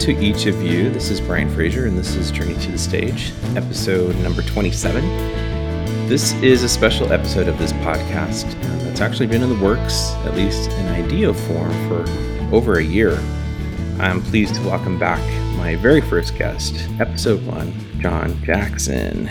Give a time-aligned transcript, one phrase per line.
[0.00, 0.90] to each of you.
[0.90, 5.02] This is Brian Fraser, and this is Journey to the Stage, episode number 27.
[6.08, 8.44] This is a special episode of this podcast
[8.84, 12.04] that's actually been in the works, at least in idea form, for
[12.54, 13.18] over a year.
[13.98, 15.20] I'm pleased to welcome back
[15.56, 19.28] my very first guest, episode one, John Jackson.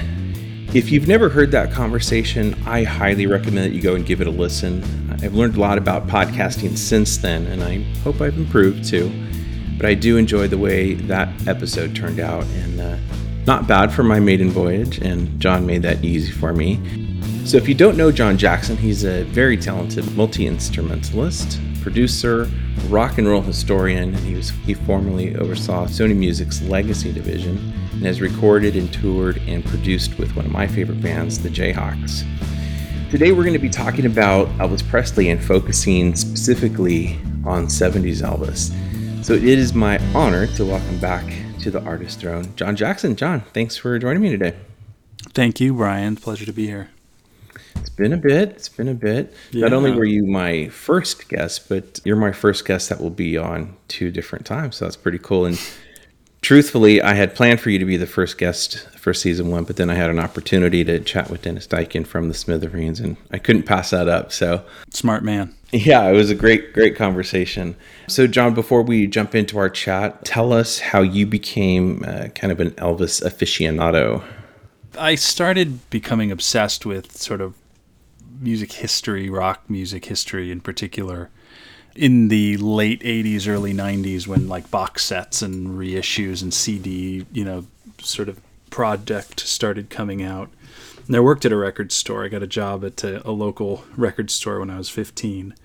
[0.74, 4.28] If you've never heard that conversation, I highly recommend that you go and give it
[4.28, 4.84] a listen.
[5.24, 9.27] I've learned a lot about podcasting since then, and I hope I've improved too.
[9.77, 12.97] But I do enjoy the way that episode turned out, and uh,
[13.45, 16.81] not bad for my maiden voyage, and John made that easy for me.
[17.45, 22.50] So, if you don't know John Jackson, he's a very talented multi instrumentalist, producer,
[22.89, 27.58] rock and roll historian, and he was he formerly oversaw Sony Music's Legacy division
[27.94, 32.25] and has recorded and toured and produced with one of my favorite bands, the Jayhawks.
[33.12, 38.75] Today, we're going to be talking about Elvis Presley and focusing specifically on 70s Elvis.
[39.28, 41.25] So it is my honor to welcome back
[41.59, 43.17] to the artist throne, John Jackson.
[43.17, 44.56] John, thanks for joining me today.
[45.34, 46.16] Thank you, Brian.
[46.16, 46.92] Pleasure to be here.
[47.75, 48.52] It's been a bit.
[48.52, 49.34] It's been a bit.
[49.52, 49.67] Yeah.
[49.67, 53.38] Not only were you my first guest, but you're my first guest that will be
[53.38, 54.78] on two different times.
[54.78, 55.44] So that's pretty cool.
[55.44, 55.59] And
[56.48, 59.76] truthfully, I had planned for you to be the first guest for season one, but
[59.76, 63.38] then I had an opportunity to chat with Dennis Diken from the Smithereens, and I
[63.38, 64.31] couldn't pass that up.
[64.31, 65.53] So smart man.
[65.73, 67.75] Yeah, it was a great, great conversation.
[68.08, 72.53] So, John, before we jump into our chat, tell us how you became uh, kind
[72.53, 74.23] of an Elvis aficionado.
[74.98, 77.56] I started becoming obsessed with sort of
[78.40, 81.29] music history, rock music history in particular,
[81.97, 87.44] in the late 80s, early 90s when like box sets and reissues and CD, you
[87.44, 87.66] know,
[88.02, 90.50] sort of project started coming out.
[91.08, 92.25] And I worked at a record store.
[92.25, 95.56] I got a job at a, a local record store when I was 15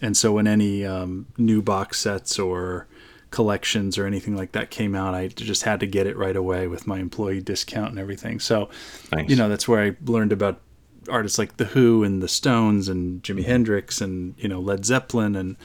[0.00, 2.86] and so when any um, new box sets or
[3.30, 6.66] collections or anything like that came out, I just had to get it right away
[6.66, 8.40] with my employee discount and everything.
[8.40, 8.68] So,
[9.12, 9.28] nice.
[9.28, 10.60] you know, that's where I learned about
[11.08, 15.36] artists like The Who and The Stones and Jimi Hendrix and, you know, Led Zeppelin
[15.36, 15.56] and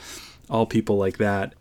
[0.49, 1.53] all people like that.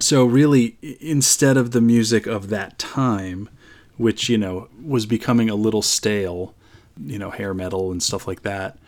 [0.00, 3.48] So, really, instead of the music of that time,
[3.96, 6.54] which, you know, was becoming a little stale,
[7.00, 8.78] you know, hair metal and stuff like that,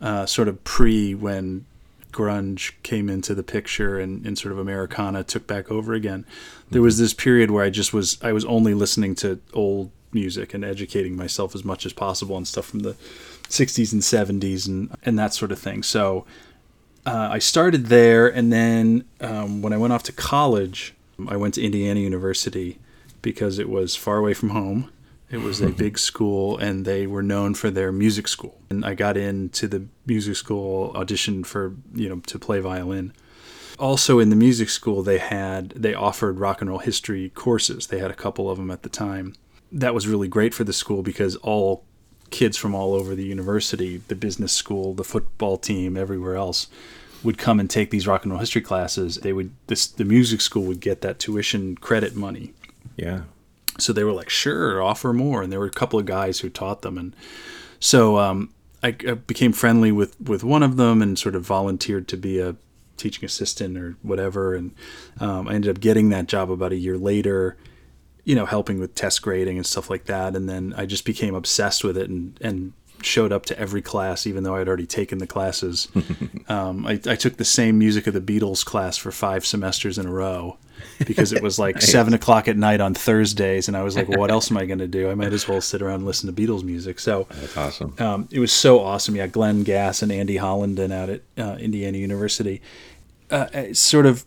[0.00, 1.66] uh, sort of pre when
[2.14, 6.24] grunge came into the picture and, and sort of Americana took back over again,
[6.70, 10.54] there was this period where I just was I was only listening to old music
[10.54, 12.94] and educating myself as much as possible on stuff from the
[13.48, 15.82] 60s and 70s and and that sort of thing.
[15.82, 16.24] So
[17.06, 20.94] uh, I started there, and then um, when I went off to college,
[21.28, 22.78] I went to Indiana University
[23.20, 24.90] because it was far away from home
[25.34, 28.60] it was a big school, and they were known for their music school.
[28.70, 33.12] And I got into the music school, auditioned for you know to play violin.
[33.78, 37.88] Also, in the music school, they had they offered rock and roll history courses.
[37.88, 39.34] They had a couple of them at the time.
[39.74, 41.84] That was really great for the school because all
[42.30, 46.68] kids from all over the university, the business school, the football team, everywhere else,
[47.22, 49.16] would come and take these rock and roll history classes.
[49.16, 52.54] They would this the music school would get that tuition credit money.
[52.96, 53.22] Yeah
[53.78, 55.42] so they were like, sure, offer more.
[55.42, 56.96] And there were a couple of guys who taught them.
[56.96, 57.14] And
[57.80, 58.52] so um,
[58.82, 62.38] I, I, became friendly with, with one of them and sort of volunteered to be
[62.38, 62.56] a
[62.96, 64.54] teaching assistant or whatever.
[64.54, 64.74] And
[65.20, 67.56] um, I ended up getting that job about a year later,
[68.24, 70.34] you know, helping with test grading and stuff like that.
[70.34, 74.26] And then I just became obsessed with it and, and showed up to every class,
[74.26, 75.88] even though I'd already taken the classes.
[76.48, 80.06] um, I, I, took the same music of the Beatles class for five semesters in
[80.06, 80.56] a row
[81.06, 81.90] because it was like nice.
[81.90, 84.64] seven o'clock at night on Thursdays, and I was like, well, "What else am I
[84.64, 85.10] going to do?
[85.10, 87.94] I might as well sit around and listen to Beatles music." So that's awesome.
[87.98, 89.16] Um, it was so awesome.
[89.16, 92.62] Yeah, Glenn Gass and Andy Hollinden out at uh, Indiana University.
[93.30, 94.24] Uh, uh sort of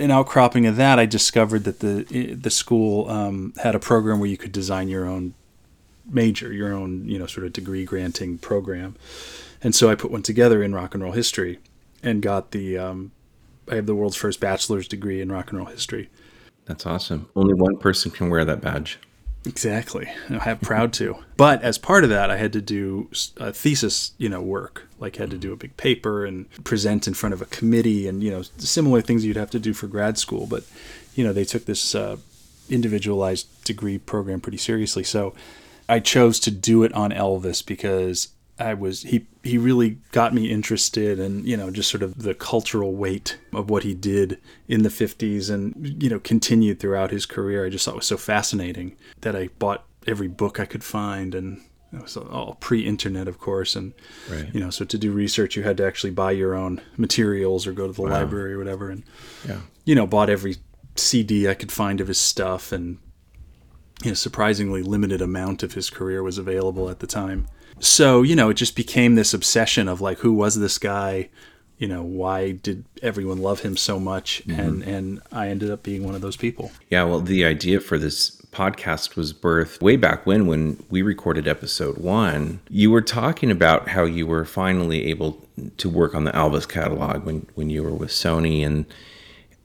[0.00, 4.28] an outcropping of that, I discovered that the the school um, had a program where
[4.28, 5.34] you could design your own
[6.06, 8.96] major, your own you know sort of degree granting program,
[9.62, 11.58] and so I put one together in rock and roll history,
[12.02, 13.12] and got the um,
[13.70, 16.08] I have the world's first bachelor's degree in rock and roll history.
[16.64, 17.28] That's awesome.
[17.36, 18.98] Only one person can wear that badge.
[19.46, 20.10] Exactly.
[20.28, 21.16] I'm proud to.
[21.36, 24.86] But as part of that, I had to do a thesis, you know, work.
[24.98, 28.22] Like had to do a big paper and present in front of a committee, and
[28.22, 30.46] you know, similar things you'd have to do for grad school.
[30.46, 30.64] But
[31.14, 32.18] you know, they took this uh,
[32.68, 35.04] individualized degree program pretty seriously.
[35.04, 35.34] So
[35.88, 38.28] I chose to do it on Elvis because
[38.58, 42.34] I was he he really got me interested in you know just sort of the
[42.34, 44.38] cultural weight of what he did
[44.68, 47.66] in the 50s and you know continued throughout his career.
[47.66, 51.34] I just thought it was so fascinating that I bought every book I could find
[51.34, 53.92] and it was all pre-internet of course and
[54.30, 54.48] right.
[54.54, 57.72] you know so to do research you had to actually buy your own materials or
[57.72, 58.10] go to the wow.
[58.10, 59.02] library or whatever and
[59.46, 59.60] yeah.
[59.84, 60.56] you know bought every
[60.96, 62.98] CD I could find of his stuff, and
[64.02, 67.46] you know, surprisingly limited amount of his career was available at the time.
[67.80, 71.28] So you know, it just became this obsession of like, who was this guy?
[71.78, 74.42] You know, why did everyone love him so much?
[74.46, 74.60] Mm-hmm.
[74.60, 76.70] And and I ended up being one of those people.
[76.90, 81.46] Yeah, well, the idea for this podcast was birthed way back when when we recorded
[81.46, 85.46] episode 1 you were talking about how you were finally able
[85.76, 88.84] to work on the Elvis catalog when when you were with Sony and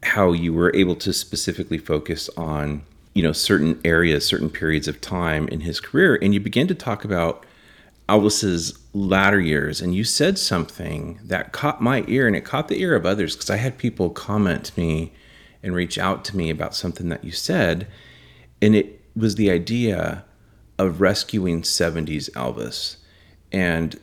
[0.04, 2.84] how you were able to specifically focus on
[3.16, 6.76] you know certain areas certain periods of time in his career and you begin to
[6.76, 7.44] talk about
[8.08, 12.80] Elvis's latter years and you said something that caught my ear and it caught the
[12.80, 15.14] ear of others because I had people comment to me
[15.64, 17.88] and reach out to me about something that you said
[18.62, 20.24] and it was the idea
[20.78, 22.98] of rescuing 70s Elvis
[23.52, 24.00] and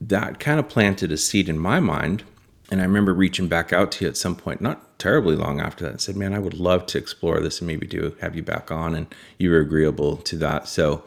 [0.00, 2.22] that kind of planted a seed in my mind
[2.70, 5.84] and I remember reaching back out to you at some point not terribly long after
[5.84, 8.42] that and said, "Man, I would love to explore this and maybe do have you
[8.42, 10.68] back on." And you were agreeable to that.
[10.68, 11.02] So,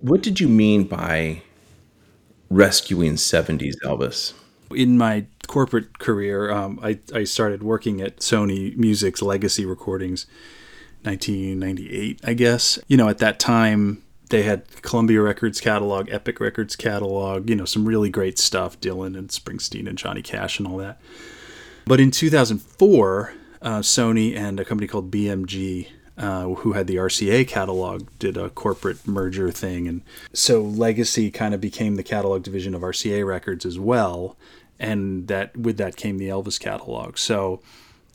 [0.00, 1.42] what did you mean by
[2.50, 4.34] rescuing '70s Elvis?
[4.72, 10.26] In my corporate career, um, I, I started working at Sony Music's Legacy Recordings,
[11.02, 12.78] 1998, I guess.
[12.86, 17.64] You know, at that time, they had Columbia Records catalog, Epic Records catalog, you know,
[17.64, 21.00] some really great stuff, Dylan and Springsteen and Johnny Cash and all that.
[21.84, 25.88] But in 2004, uh, Sony and a company called BMG,
[26.20, 29.88] uh, who had the RCA catalog, did a corporate merger thing.
[29.88, 30.02] And
[30.34, 34.36] so Legacy kind of became the catalog division of RCA Records as well.
[34.78, 37.16] And that with that came the Elvis catalog.
[37.16, 37.62] So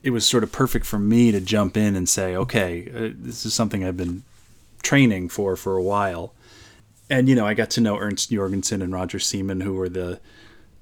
[0.04, 3.44] it was sort of perfect for me to jump in and say, okay, uh, this
[3.44, 4.22] is something I've been
[4.84, 6.34] training for for a while.
[7.10, 10.20] And, you know, I got to know Ernst Jorgensen and Roger Semon, who were the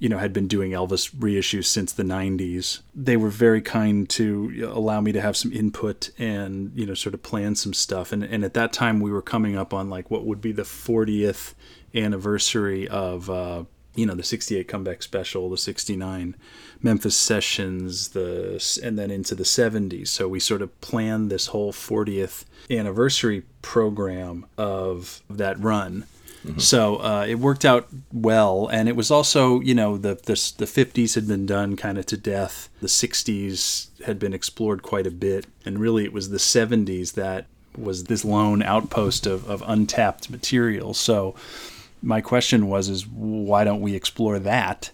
[0.04, 2.82] you know, had been doing Elvis reissues since the 90s.
[2.94, 7.14] They were very kind to allow me to have some input and, you know, sort
[7.14, 8.12] of plan some stuff.
[8.12, 10.64] And, and at that time, we were coming up on like what would be the
[10.64, 11.54] 40th
[11.96, 13.64] anniversary of, uh,
[13.96, 16.36] you know, the 68 comeback special, the 69
[16.82, 20.10] Memphis sessions, the and then into the 70s.
[20.10, 26.08] So we sort of planned this whole 40th anniversary program of that run
[26.46, 26.60] Mm-hmm.
[26.60, 30.66] So uh, it worked out well, and it was also, you know, the the, the
[30.66, 32.70] 50s had been done kind of to death.
[32.82, 37.46] The 60s had been explored quite a bit, and really it was the 70s that
[37.78, 40.94] was this lone outpost of, of untapped material.
[40.94, 41.34] So
[42.02, 44.92] my question was, is why don't we explore that?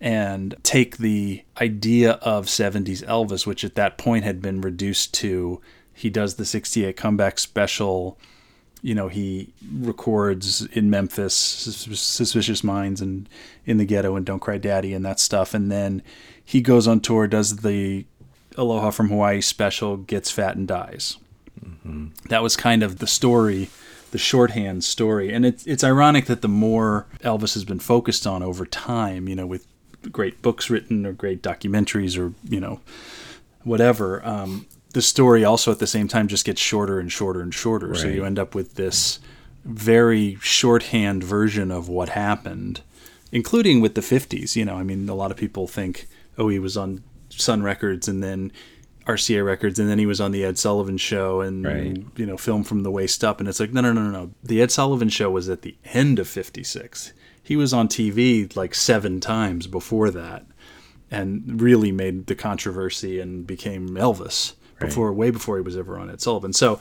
[0.00, 5.60] and take the idea of 70s Elvis, which at that point had been reduced to
[5.98, 8.16] he does the 68 comeback special
[8.82, 13.28] you know, he records in Memphis, Suspicious Minds, and
[13.66, 15.54] In the Ghetto, and Don't Cry Daddy, and that stuff.
[15.54, 16.02] And then
[16.44, 18.06] he goes on tour, does the
[18.56, 21.16] Aloha from Hawaii special, gets fat and dies.
[21.64, 22.08] Mm-hmm.
[22.28, 23.68] That was kind of the story,
[24.10, 25.32] the shorthand story.
[25.32, 29.34] And it's, it's ironic that the more Elvis has been focused on over time, you
[29.34, 29.66] know, with
[30.12, 32.80] great books written or great documentaries or, you know,
[33.64, 37.52] whatever, um, the story also at the same time just gets shorter and shorter and
[37.52, 37.88] shorter.
[37.88, 37.98] Right.
[37.98, 39.20] So you end up with this
[39.64, 42.80] very shorthand version of what happened,
[43.30, 44.56] including with the 50s.
[44.56, 46.06] You know, I mean, a lot of people think,
[46.38, 48.50] oh, he was on Sun Records and then
[49.06, 52.04] RCA Records, and then he was on the Ed Sullivan Show and right.
[52.16, 53.40] you know, film from the waist up.
[53.40, 54.30] And it's like, no, no, no, no, no.
[54.42, 57.14] The Ed Sullivan Show was at the end of '56.
[57.42, 60.44] He was on TV like seven times before that,
[61.10, 66.10] and really made the controversy and became Elvis before way before he was ever on
[66.10, 66.52] Ed Sullivan.
[66.52, 66.80] So,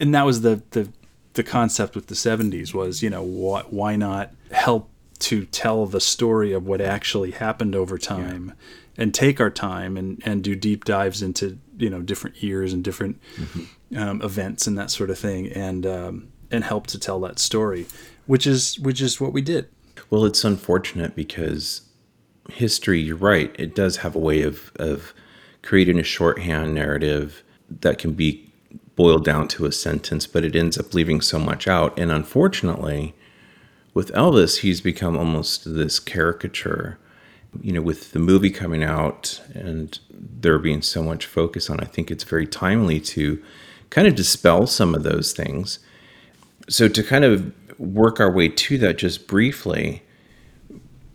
[0.00, 0.88] and that was the the
[1.36, 6.00] the concept with the 70s was, you know, wh- why not help to tell the
[6.00, 9.02] story of what actually happened over time yeah.
[9.02, 12.82] and take our time and, and do deep dives into, you know, different years and
[12.82, 13.98] different mm-hmm.
[13.98, 17.86] um, events and that sort of thing and, um, and help to tell that story,
[18.26, 19.68] which is, which is what we did.
[20.10, 21.82] Well, it's unfortunate because
[22.50, 23.54] history, you're right.
[23.58, 25.12] It does have a way of, of
[25.66, 28.48] creating a shorthand narrative that can be
[28.94, 31.98] boiled down to a sentence, but it ends up leaving so much out.
[31.98, 33.14] And unfortunately,
[33.92, 36.98] with Elvis, he's become almost this caricature.
[37.60, 41.84] You know, with the movie coming out and there being so much focus on, I
[41.84, 43.42] think it's very timely to
[43.90, 45.80] kind of dispel some of those things.
[46.68, 50.02] So, to kind of work our way to that just briefly,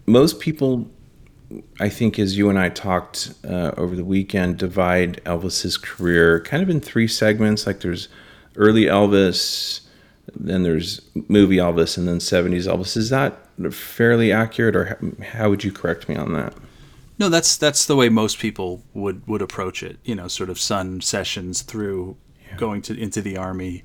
[0.05, 0.89] most people
[1.79, 6.63] I think as you and I talked uh, over the weekend, divide Elvis's career kind
[6.63, 7.65] of in three segments.
[7.67, 8.07] Like there's
[8.55, 9.81] early Elvis,
[10.35, 12.95] then there's movie Elvis, and then 70s Elvis.
[12.95, 14.99] Is that fairly accurate, or
[15.33, 16.53] how would you correct me on that?
[17.19, 19.99] No, that's that's the way most people would would approach it.
[20.03, 22.17] You know, sort of sun sessions through
[22.47, 22.57] yeah.
[22.57, 23.83] going to into the army,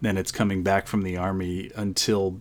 [0.00, 2.40] then it's coming back from the army until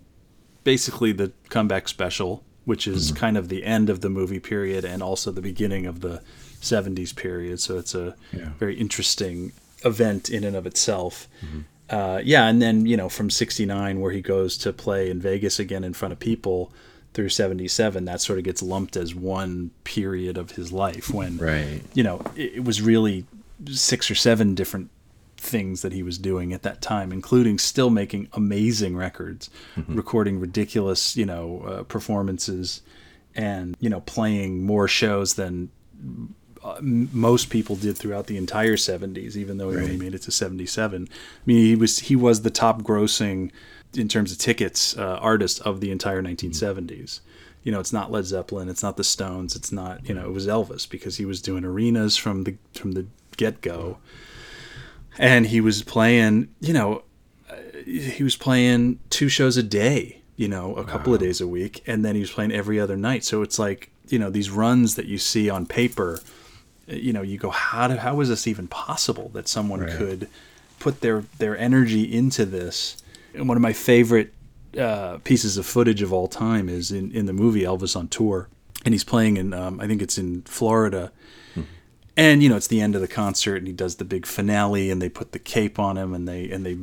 [0.64, 3.20] basically the comeback special, which is mm-hmm.
[3.20, 6.22] kind of the end of the movie period and also the beginning of the
[6.62, 7.60] 70s period.
[7.60, 8.50] So it's a yeah.
[8.58, 9.52] very interesting
[9.84, 11.28] event in and of itself.
[11.46, 11.60] Mm-hmm.
[11.90, 15.60] Uh, yeah, and then you know from '69 where he goes to play in Vegas
[15.60, 16.72] again in front of people
[17.14, 21.82] through 77 that sort of gets lumped as one period of his life when right
[21.94, 23.26] you know it, it was really
[23.70, 24.90] six or seven different
[25.44, 29.96] things that he was doing at that time, including still making amazing records, mm-hmm.
[29.96, 32.82] recording ridiculous, you know, uh, performances,
[33.36, 35.70] and you know, playing more shows than
[36.64, 39.84] uh, most people did throughout the entire 70s even though he right.
[39.84, 43.52] only made it to 77 i mean he was he was the top grossing
[43.94, 47.24] in terms of tickets uh, artist of the entire 1970s mm-hmm.
[47.64, 50.32] you know it's not led zeppelin it's not the stones it's not you know it
[50.32, 53.98] was elvis because he was doing arenas from the from the get-go
[55.18, 57.04] and he was playing you know
[57.86, 61.16] he was playing two shows a day you know a couple wow.
[61.16, 63.90] of days a week and then he was playing every other night so it's like
[64.08, 66.20] you know these runs that you see on paper
[66.88, 69.98] you know you go how do, how is this even possible that someone right.
[69.98, 70.30] could
[70.80, 72.98] put their their energy into this
[73.34, 74.34] and one of my favorite
[74.78, 78.50] uh, pieces of footage of all time is in, in the movie Elvis on tour
[78.86, 81.12] and he's playing in um, I think it's in Florida.
[82.16, 84.90] And you know it's the end of the concert and he does the big finale
[84.90, 86.78] and they put the cape on him and they and they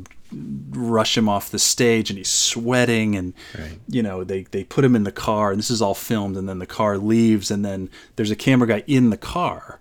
[0.71, 3.77] rush him off the stage and he's sweating and right.
[3.87, 6.47] you know they they put him in the car and this is all filmed and
[6.47, 9.79] then the car leaves and then there's a camera guy in the car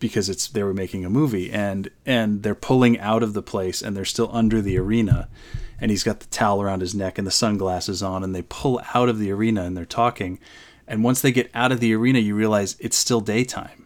[0.00, 3.82] because it's they were making a movie and and they're pulling out of the place
[3.82, 5.28] and they're still under the arena
[5.80, 8.80] and he's got the towel around his neck and the sunglasses on and they pull
[8.94, 10.40] out of the arena and they're talking
[10.88, 13.81] and once they get out of the arena you realize it's still daytime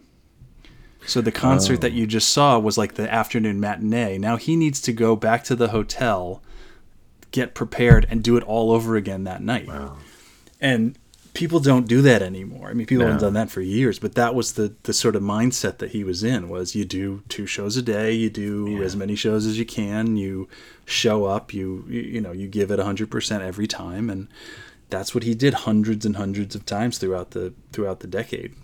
[1.07, 1.77] so the concert oh.
[1.77, 5.43] that you just saw was like the afternoon matinee now he needs to go back
[5.43, 6.41] to the hotel
[7.31, 9.97] get prepared and do it all over again that night wow.
[10.61, 10.97] and
[11.37, 12.67] people don't do that anymore.
[12.67, 13.11] I mean, people no.
[13.11, 16.03] haven't done that for years, but that was the the sort of mindset that he
[16.03, 18.83] was in was you do two shows a day, you do yeah.
[18.83, 20.49] as many shows as you can, you
[20.85, 24.27] show up, you you, you know, you give it 100% every time and
[24.89, 28.55] that's what he did hundreds and hundreds of times throughout the throughout the decade.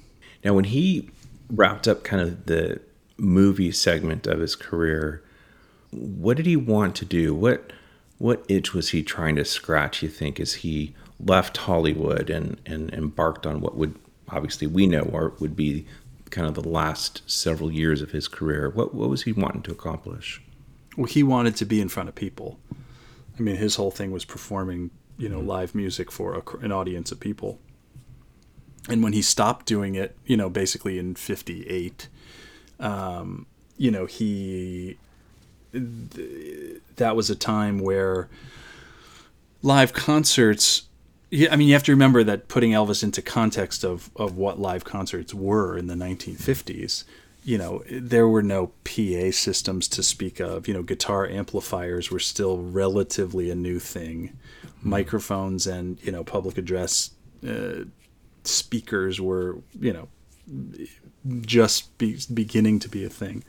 [0.43, 1.09] Now, when he
[1.49, 2.81] wrapped up kind of the
[3.17, 5.23] movie segment of his career,
[5.91, 7.33] what did he want to do?
[7.33, 7.71] What
[8.17, 12.93] what itch was he trying to scratch, you think, as he left Hollywood and, and
[12.93, 13.97] embarked on what would
[14.29, 15.85] obviously we know or would be
[16.29, 18.69] kind of the last several years of his career.
[18.69, 20.41] What what was he wanting to accomplish?
[20.97, 22.59] Well, he wanted to be in front of people.
[23.37, 25.47] I mean, his whole thing was performing, you know, mm-hmm.
[25.47, 27.59] live music for a, an audience of people.
[28.89, 32.07] And when he stopped doing it, you know, basically in '58,
[32.79, 33.45] um,
[33.77, 34.97] you know, he
[35.71, 38.29] th- that was a time where
[39.61, 40.83] live concerts
[41.33, 44.59] yeah, I mean, you have to remember that putting Elvis into context of, of what
[44.59, 47.05] live concerts were in the 1950s,
[47.43, 50.67] you know, there were no PA systems to speak of.
[50.67, 54.37] You know, guitar amplifiers were still relatively a new thing.
[54.63, 54.89] Mm-hmm.
[54.91, 57.09] Microphones and, you know, public address
[57.43, 57.85] uh,
[58.43, 60.07] speakers were, you know,
[61.41, 63.43] just be, beginning to be a thing.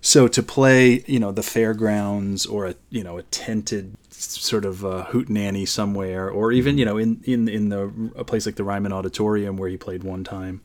[0.00, 4.84] So to play, you know, the fairgrounds or a you know a tented sort of
[4.84, 8.64] uh, hootenanny somewhere, or even you know in in in the a place like the
[8.64, 10.60] Ryman Auditorium where he played one time,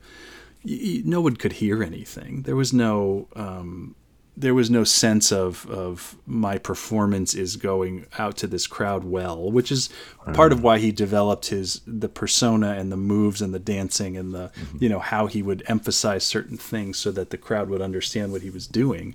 [0.65, 2.43] no one could hear anything.
[2.43, 3.95] There was no um,
[4.39, 9.51] there was no sense of of my performance is going out to this crowd well,
[9.51, 9.89] which is
[10.34, 14.34] part of why he developed his the persona and the moves and the dancing and
[14.34, 14.77] the mm-hmm.
[14.79, 18.41] you know how he would emphasize certain things so that the crowd would understand what
[18.41, 19.13] he was doing.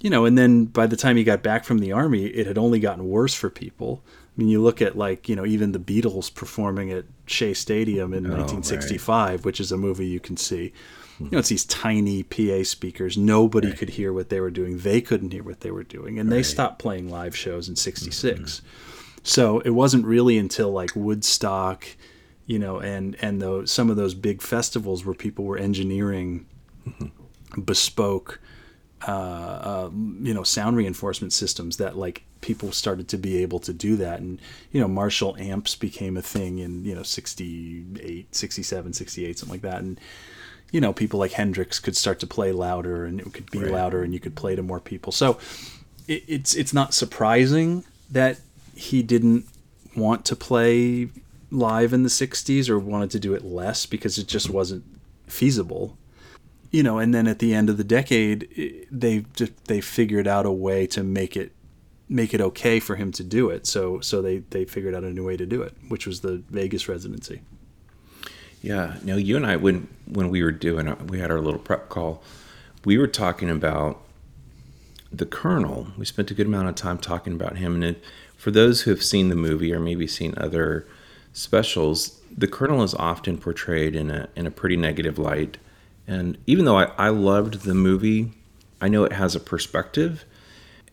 [0.00, 2.58] You know, and then by the time he got back from the army, it had
[2.58, 4.02] only gotten worse for people.
[4.06, 8.12] I mean, you look at like you know even the Beatles performing at Shea Stadium
[8.12, 9.44] in oh, 1965, right.
[9.44, 10.72] which is a movie you can see
[11.24, 13.18] you know, it's these tiny PA speakers.
[13.18, 13.78] Nobody right.
[13.78, 14.78] could hear what they were doing.
[14.78, 16.36] They couldn't hear what they were doing, and right.
[16.36, 18.40] they stopped playing live shows in '66.
[18.40, 18.66] Mm-hmm.
[19.22, 21.86] So it wasn't really until like Woodstock,
[22.46, 26.46] you know, and and the, some of those big festivals where people were engineering
[26.88, 27.60] mm-hmm.
[27.60, 28.40] bespoke,
[29.06, 29.90] uh, uh,
[30.22, 34.20] you know, sound reinforcement systems that like people started to be able to do that
[34.20, 34.40] and
[34.72, 39.60] you know marshall amps became a thing in you know 68 67 68 something like
[39.62, 40.00] that and
[40.70, 43.72] you know, people like Hendrix could start to play louder and it could be right.
[43.72, 45.12] louder and you could play to more people.
[45.12, 45.38] So
[46.06, 48.40] it, it's it's not surprising that
[48.74, 49.46] he didn't
[49.96, 51.08] want to play
[51.50, 54.84] live in the 60s or wanted to do it less because it just wasn't
[55.26, 55.96] feasible.
[56.70, 59.24] You know, and then at the end of the decade, they
[59.66, 61.52] they figured out a way to make it
[62.08, 63.66] make it okay for him to do it.
[63.66, 66.44] So so they they figured out a new way to do it, which was the
[66.48, 67.40] Vegas residency.
[68.62, 71.60] Yeah, no, you and I when when we were doing uh, we had our little
[71.60, 72.22] prep call,
[72.84, 74.02] we were talking about
[75.12, 75.88] the Colonel.
[75.96, 78.04] We spent a good amount of time talking about him, and it,
[78.36, 80.86] for those who have seen the movie or maybe seen other
[81.32, 85.56] specials, the Colonel is often portrayed in a in a pretty negative light.
[86.06, 88.32] And even though I, I loved the movie,
[88.80, 90.24] I know it has a perspective.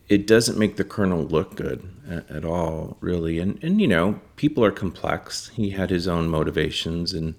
[0.08, 3.38] It doesn't make the Colonel look good at, at all, really.
[3.38, 5.48] And and you know, people are complex.
[5.48, 7.34] He had his own motivations and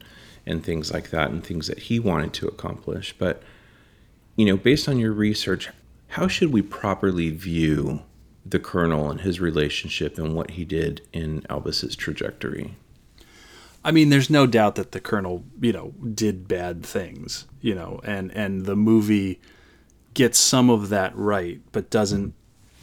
[0.49, 3.15] and things like that, and things that he wanted to accomplish.
[3.17, 3.41] But
[4.35, 5.69] you know, based on your research,
[6.09, 8.01] how should we properly view
[8.45, 12.75] the Colonel and his relationship and what he did in Elvis's trajectory?
[13.83, 18.01] I mean, there's no doubt that the Colonel, you know, did bad things, you know,
[18.03, 19.39] and and the movie
[20.13, 22.33] gets some of that right, but doesn't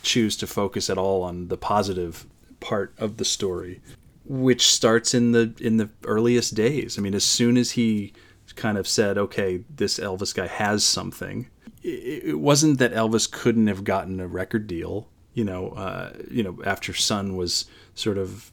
[0.03, 2.27] choose to focus at all on the positive
[2.61, 3.81] part of the story,
[4.29, 6.99] which starts in the in the earliest days.
[6.99, 8.13] I mean, as soon as he
[8.55, 11.49] kind of said, "Okay, this Elvis guy has something,"
[11.83, 15.09] it wasn't that Elvis couldn't have gotten a record deal.
[15.35, 18.51] You know, uh, you know, after Sun was sort of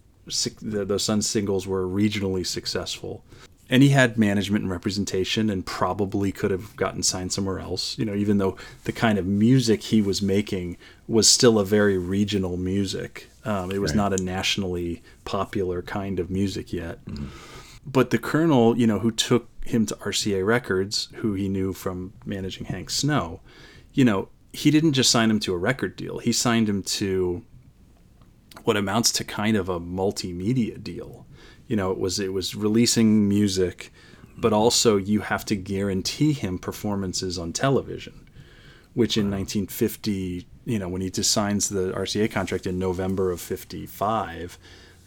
[0.62, 3.24] the, Sun singles were regionally successful,
[3.70, 7.98] and he had management and representation, and probably could have gotten signed somewhere else.
[7.98, 10.78] You know, even though the kind of music he was making
[11.08, 13.98] was still a very regional music, um, it was right.
[13.98, 17.04] not a nationally popular kind of music yet.
[17.06, 17.28] Mm-hmm.
[17.86, 22.14] But the Colonel, you know, who took him to RCA Records, who he knew from
[22.26, 23.42] managing Hank Snow,
[23.94, 26.20] you know, he didn't just sign him to a record deal.
[26.20, 27.44] He signed him to
[28.64, 31.26] what amounts to kind of a multimedia deal.
[31.68, 33.92] You know, it was it was releasing music,
[34.38, 38.23] but also you have to guarantee him performances on television,
[38.94, 43.42] which in 1950, you know, when he just signs the RCA contract in November of
[43.42, 44.58] 55,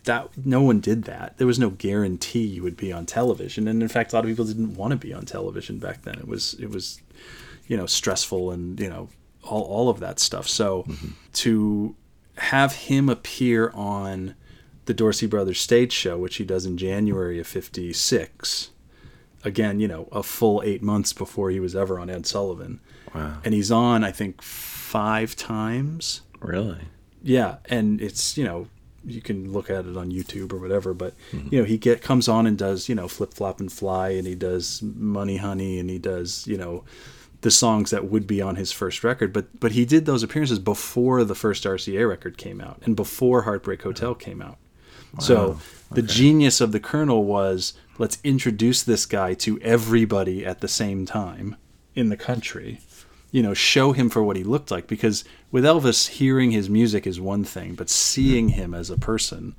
[0.06, 1.36] that no one did that.
[1.36, 4.30] There was no guarantee you would be on television, and in fact, a lot of
[4.30, 6.14] people didn't want to be on television back then.
[6.14, 7.00] It was it was,
[7.66, 9.08] you know, stressful and you know
[9.42, 10.48] all all of that stuff.
[10.48, 11.08] So mm-hmm.
[11.34, 11.94] to
[12.38, 14.34] have him appear on
[14.86, 18.70] the Dorsey Brothers stage show, which he does in January of '56,
[19.44, 22.80] again, you know, a full eight months before he was ever on Ed Sullivan.
[23.16, 23.38] Wow.
[23.44, 26.22] And he's on, I think, five times.
[26.40, 26.80] Really?
[27.22, 28.68] Yeah, and it's you know
[29.04, 30.92] you can look at it on YouTube or whatever.
[30.94, 31.48] But mm-hmm.
[31.50, 34.26] you know, he get comes on and does you know flip flop and fly, and
[34.26, 36.84] he does Money Honey, and he does you know
[37.42, 39.32] the songs that would be on his first record.
[39.32, 43.42] But but he did those appearances before the first RCA record came out and before
[43.42, 44.58] Heartbreak Hotel came out.
[45.14, 45.20] Wow.
[45.20, 45.60] So okay.
[45.92, 51.06] the genius of the Colonel was let's introduce this guy to everybody at the same
[51.06, 51.56] time
[51.94, 52.80] in the country
[53.30, 54.86] you know, show him for what he looked like.
[54.86, 59.54] Because with Elvis, hearing his music is one thing, but seeing him as a person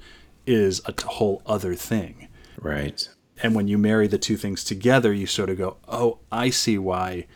[0.45, 2.27] is a whole other thing.
[2.60, 3.08] Right.
[3.41, 6.77] And when you marry the two things together, you sort of go, oh, I see
[6.77, 7.27] why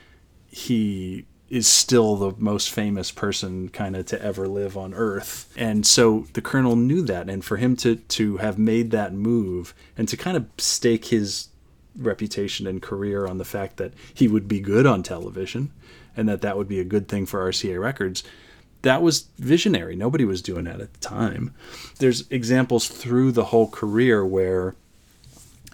[0.48, 5.54] he is still the most famous person kind of to ever live on earth.
[5.58, 9.76] And so the colonel knew that and for him to to have made that move
[9.98, 11.50] and to kind of stake his
[11.98, 15.74] reputation and career on the fact that he would be good on television
[16.16, 18.24] and that that would be a good thing for RCA Records.
[18.82, 19.96] That was visionary.
[19.96, 21.54] Nobody was doing that at the time.
[22.00, 24.76] There's examples through the whole career where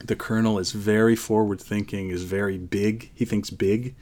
[0.04, 3.12] the colonel is very forward thinking, is very big.
[3.14, 3.96] He thinks big.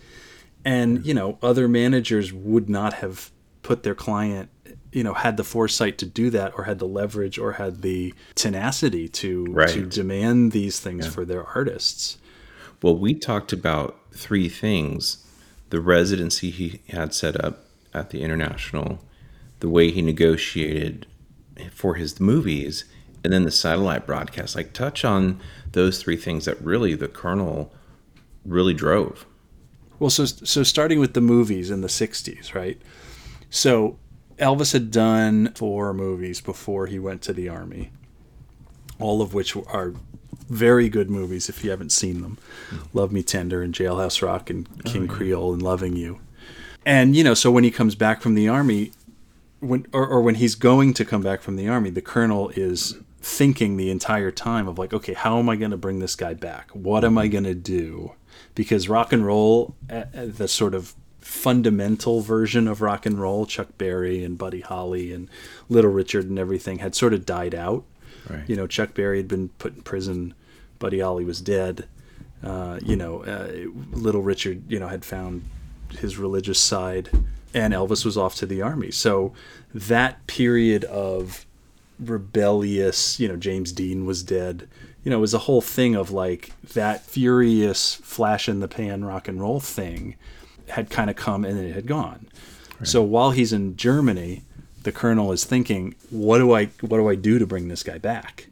[0.63, 3.30] And, you know, other managers would not have
[3.62, 4.50] put their client,
[4.91, 8.13] you know, had the foresight to do that or had the leverage or had the
[8.34, 9.69] tenacity to right.
[9.69, 11.12] to demand these things yeah.
[11.12, 12.17] for their artists.
[12.82, 15.25] Well, we talked about three things
[15.69, 18.99] the residency he had set up at the International,
[19.60, 21.08] the way he negotiated
[21.71, 22.86] for his movies,
[23.23, 24.56] and then the satellite broadcast.
[24.56, 25.39] Like, touch on
[25.71, 27.73] those three things that really the Colonel
[28.45, 29.25] really drove.
[29.97, 32.82] Well, so so starting with the movies in the '60s, right?
[33.49, 33.97] So
[34.38, 37.91] Elvis had done four movies before he went to the army,
[38.99, 39.93] all of which are
[40.49, 42.38] very good movies if you haven't seen them.
[42.69, 42.97] Mm-hmm.
[42.97, 45.17] Love Me Tender and Jailhouse Rock and oh, King oh, yeah.
[45.17, 46.19] Creole and Loving You.
[46.86, 48.91] And you know, so when he comes back from the army,
[49.60, 52.95] when or, or when he's going to come back from the army, the colonel is
[53.21, 56.36] thinking the entire time of like, okay, how am I going to bring this guy
[56.36, 56.69] back?
[56.71, 57.31] What am I mm-hmm.
[57.31, 58.13] going to do?
[58.53, 63.47] Because rock and roll, uh, uh, the sort of fundamental version of rock and roll,
[63.47, 65.27] Chuck Berry and Buddy Holly and
[65.69, 67.84] Little Richard and everything had sort of died out.
[68.30, 68.48] Right.
[68.48, 70.34] You know, Chuck Berry had been put in prison,
[70.80, 71.88] Buddy Holly was dead,
[72.44, 73.52] Uh, you know, uh,
[73.92, 75.42] little Richard, you know, had found
[76.00, 77.10] his religious side,
[77.54, 78.92] and Elvis was off to the army.
[78.92, 79.34] So
[79.74, 81.46] that period of
[82.00, 84.68] rebellious, you know, James Dean was dead.
[85.04, 89.06] You know, it was a whole thing of like that furious flash in the pan
[89.06, 90.16] rock and roll thing
[90.70, 92.28] had kind of come and then it had gone.
[92.80, 92.88] Right.
[92.88, 94.44] So while he's in Germany,
[94.86, 97.98] the colonel is thinking, "What do I what do I do to bring this guy
[97.98, 98.48] back?"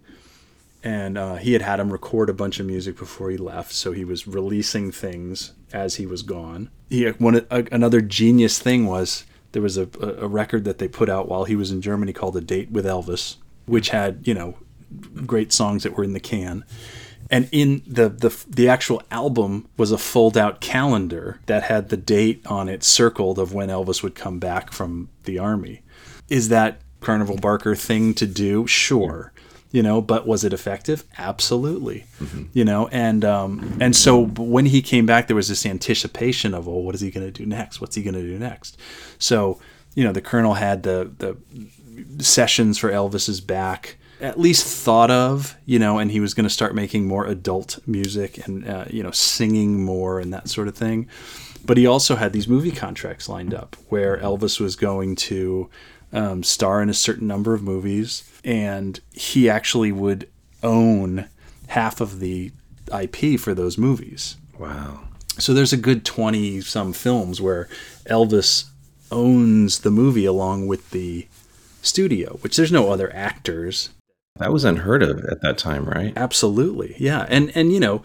[0.84, 3.94] And uh, he had had him record a bunch of music before he left, so
[3.94, 6.70] he was releasing things as he was gone.
[6.90, 11.08] He one a, another genius thing was there was a, a record that they put
[11.08, 14.58] out while he was in Germany called "A Date with Elvis," which had you know
[15.26, 16.66] great songs that were in the can
[17.30, 21.98] and in the, the the actual album was a fold out calendar that had the
[21.98, 25.83] date on it circled of when Elvis would come back from the army.
[26.30, 28.66] Is that Carnival Barker thing to do?
[28.68, 29.32] Sure.
[29.72, 31.04] You know, but was it effective?
[31.18, 32.06] Absolutely.
[32.20, 32.44] Mm-hmm.
[32.54, 36.68] You know, and um, and so when he came back, there was this anticipation of,
[36.68, 37.82] well, what is he going to do next?
[37.82, 38.78] What's he going to do next?
[39.18, 39.60] So,
[39.96, 45.58] you know, the colonel had the the sessions for Elvis's back at least thought of,
[45.66, 49.04] you know, and he was going to start making more adult music and, uh, you
[49.04, 51.08] know, singing more and that sort of thing.
[51.66, 55.70] But he also had these movie contracts lined up where Elvis was going to
[56.14, 60.30] um, star in a certain number of movies, and he actually would
[60.62, 61.28] own
[61.68, 62.52] half of the
[62.98, 64.38] IP for those movies.
[64.58, 65.02] Wow.
[65.40, 67.68] So there's a good 20 some films where
[68.06, 68.66] Elvis
[69.12, 71.28] owns the movie along with the
[71.82, 73.90] studio, which there's no other actors
[74.38, 76.12] that was unheard of at that time, right?
[76.16, 77.28] Absolutely, yeah.
[77.30, 78.02] And and you know,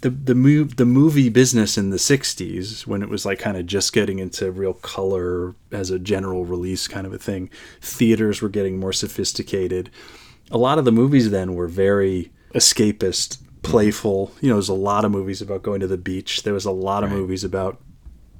[0.00, 3.66] the the move the movie business in the '60s when it was like kind of
[3.66, 7.50] just getting into real color as a general release kind of a thing.
[7.80, 9.90] Theaters were getting more sophisticated.
[10.50, 14.32] A lot of the movies then were very escapist, playful.
[14.40, 16.42] You know, there's a lot of movies about going to the beach.
[16.42, 17.18] There was a lot of right.
[17.18, 17.80] movies about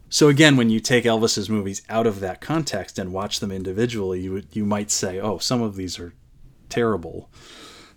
[0.09, 4.21] so again, when you take Elvis's movies out of that context and watch them individually,
[4.21, 6.13] you you might say, "Oh, some of these are
[6.69, 7.31] terrible.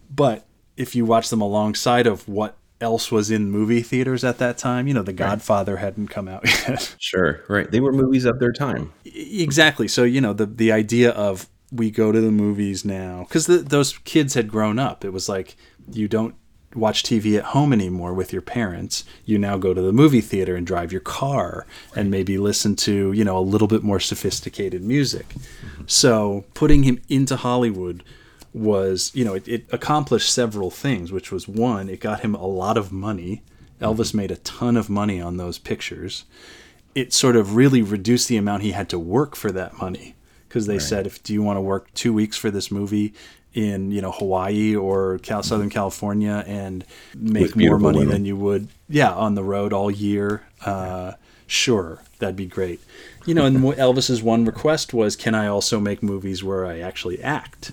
[0.09, 4.57] But if you watch them alongside of what else was in movie theaters at that
[4.57, 5.81] time, you know, The Godfather right.
[5.83, 6.95] hadn't come out yet.
[6.99, 7.69] Sure, right.
[7.69, 8.93] They were movies of their time.
[9.05, 9.87] Exactly.
[9.87, 13.97] So, you know, the the idea of we go to the movies now because those
[13.99, 15.05] kids had grown up.
[15.05, 15.55] It was like
[15.91, 16.35] you don't
[16.75, 19.03] watch TV at home anymore with your parents.
[19.25, 21.97] You now go to the movie theater and drive your car right.
[21.97, 25.29] and maybe listen to, you know, a little bit more sophisticated music.
[25.29, 25.83] Mm-hmm.
[25.87, 28.03] So, putting him into Hollywood
[28.53, 32.45] was, you know, it, it, accomplished several things, which was one, it got him a
[32.45, 33.41] lot of money.
[33.79, 36.25] Elvis made a ton of money on those pictures.
[36.95, 40.15] It sort of really reduced the amount he had to work for that money
[40.47, 40.81] because they right.
[40.81, 43.13] said, if do you want to work two weeks for this movie
[43.53, 46.85] in you know Hawaii or Cal- Southern California and
[47.15, 48.13] make more money women.
[48.13, 51.13] than you would, yeah, on the road all year, uh,
[51.47, 52.79] sure, that'd be great.
[53.25, 57.21] You know, and Elvis's one request was, can I also make movies where I actually
[57.21, 57.71] act?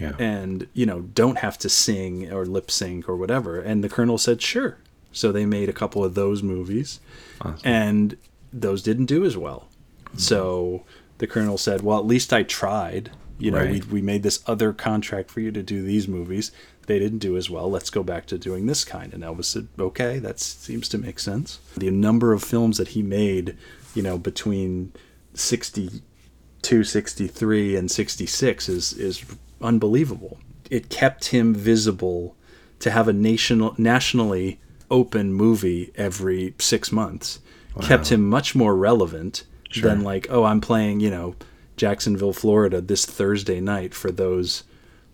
[0.00, 0.12] Yeah.
[0.18, 3.60] and you know don't have to sing or lip sync or whatever.
[3.60, 4.78] And the Colonel said sure.
[5.12, 7.00] So they made a couple of those movies,
[7.40, 7.60] awesome.
[7.64, 8.16] and
[8.52, 9.68] those didn't do as well.
[10.04, 10.18] Mm-hmm.
[10.18, 10.84] So
[11.18, 13.10] the Colonel said, "Well, at least I tried.
[13.38, 13.70] You know, right.
[13.70, 16.52] we we made this other contract for you to do these movies.
[16.86, 17.70] They didn't do as well.
[17.70, 21.18] Let's go back to doing this kind." And Elvis said, "Okay, that seems to make
[21.18, 23.56] sense." The number of films that he made,
[23.94, 24.92] you know, between
[25.34, 29.24] 62, 63, and 66 is is
[29.60, 30.38] unbelievable.
[30.70, 32.36] It kept him visible
[32.80, 37.40] to have a national nationally open movie every six months.
[37.74, 37.86] Wow.
[37.86, 39.88] Kept him much more relevant sure.
[39.88, 41.36] than like, oh, I'm playing, you know,
[41.76, 44.64] Jacksonville, Florida this Thursday night for those,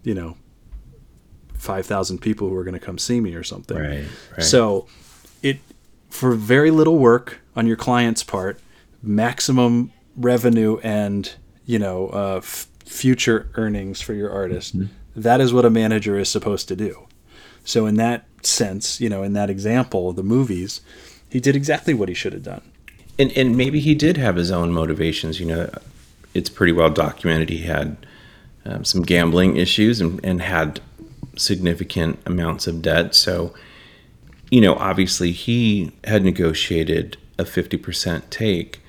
[0.03, 0.37] you know,
[1.55, 3.77] five thousand people who are going to come see me or something.
[3.77, 4.43] Right, right.
[4.43, 4.87] So,
[5.43, 5.59] it
[6.11, 8.61] for very little work on your client's part,
[9.03, 14.77] maximum revenue and you know uh, f- future earnings for your artist.
[14.77, 15.21] Mm-hmm.
[15.21, 17.07] That is what a manager is supposed to do.
[17.65, 20.81] So in that sense, you know, in that example, the movies,
[21.29, 22.63] he did exactly what he should have done.
[23.19, 25.41] And and maybe he did have his own motivations.
[25.41, 25.71] You know,
[26.35, 27.49] it's pretty well documented.
[27.49, 27.97] He had
[28.65, 30.81] um, some gambling issues and, and had
[31.37, 33.15] significant amounts of debt.
[33.15, 33.55] So,
[34.51, 38.81] you know, obviously he had negotiated a 50% take.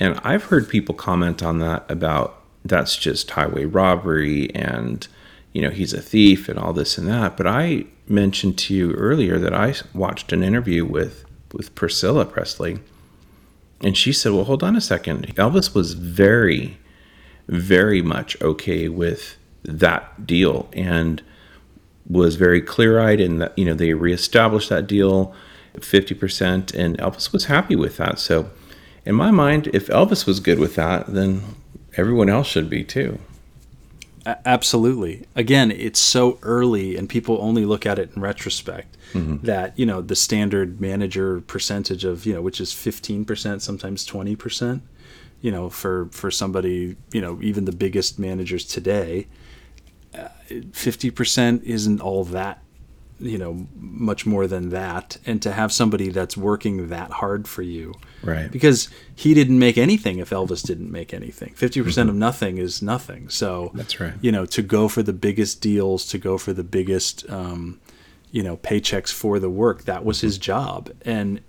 [0.00, 5.06] And I've heard people comment on that about that's just highway robbery and
[5.52, 8.92] you know he's a thief and all this and that but i mentioned to you
[8.92, 12.78] earlier that i watched an interview with with priscilla presley
[13.80, 16.78] and she said well hold on a second elvis was very
[17.48, 21.22] very much okay with that deal and
[22.08, 25.34] was very clear-eyed and that you know they reestablished that deal
[25.80, 28.18] 50%, and Elvis was happy with that.
[28.18, 28.50] So,
[29.04, 31.42] in my mind, if Elvis was good with that, then
[31.96, 33.18] everyone else should be too.
[34.26, 35.26] Absolutely.
[35.36, 38.96] Again, it's so early, and people only look at it in retrospect.
[39.12, 39.44] Mm-hmm.
[39.44, 44.04] That you know the standard manager percentage of you know which is fifteen percent, sometimes
[44.04, 44.82] twenty percent.
[45.42, 49.26] You know, for for somebody you know even the biggest managers today,
[50.18, 50.28] uh,
[50.72, 52.63] fifty percent isn't all that
[53.24, 57.62] you know much more than that and to have somebody that's working that hard for
[57.62, 58.50] you Right.
[58.50, 63.28] because he didn't make anything if elvis didn't make anything 50% of nothing is nothing
[63.28, 63.78] so Mm-hmm.
[63.78, 64.12] That's right.
[64.20, 67.80] you know to go for the biggest deals to go for the biggest um,
[68.30, 71.40] you know paychecks for the work that was his job and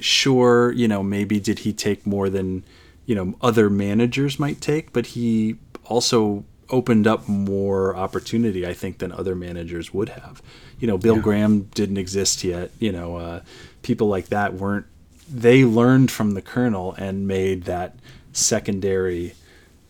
[0.00, 2.64] sure you know maybe did he take more than
[3.06, 8.98] you know other managers might take but he also opened up more opportunity i think
[8.98, 10.42] than other managers would have.
[10.80, 13.40] You know bill graham didn't exist yet you know uh,
[13.82, 14.86] people like that weren't
[15.30, 17.94] they learned from the colonel and made that
[18.32, 19.34] secondary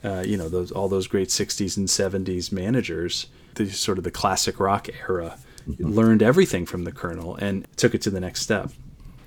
[0.04, 4.10] uh, you know those all those great 60s and 70s managers the sort of the
[4.10, 5.38] classic rock era
[5.78, 8.70] learned everything from the colonel and took it to the next step.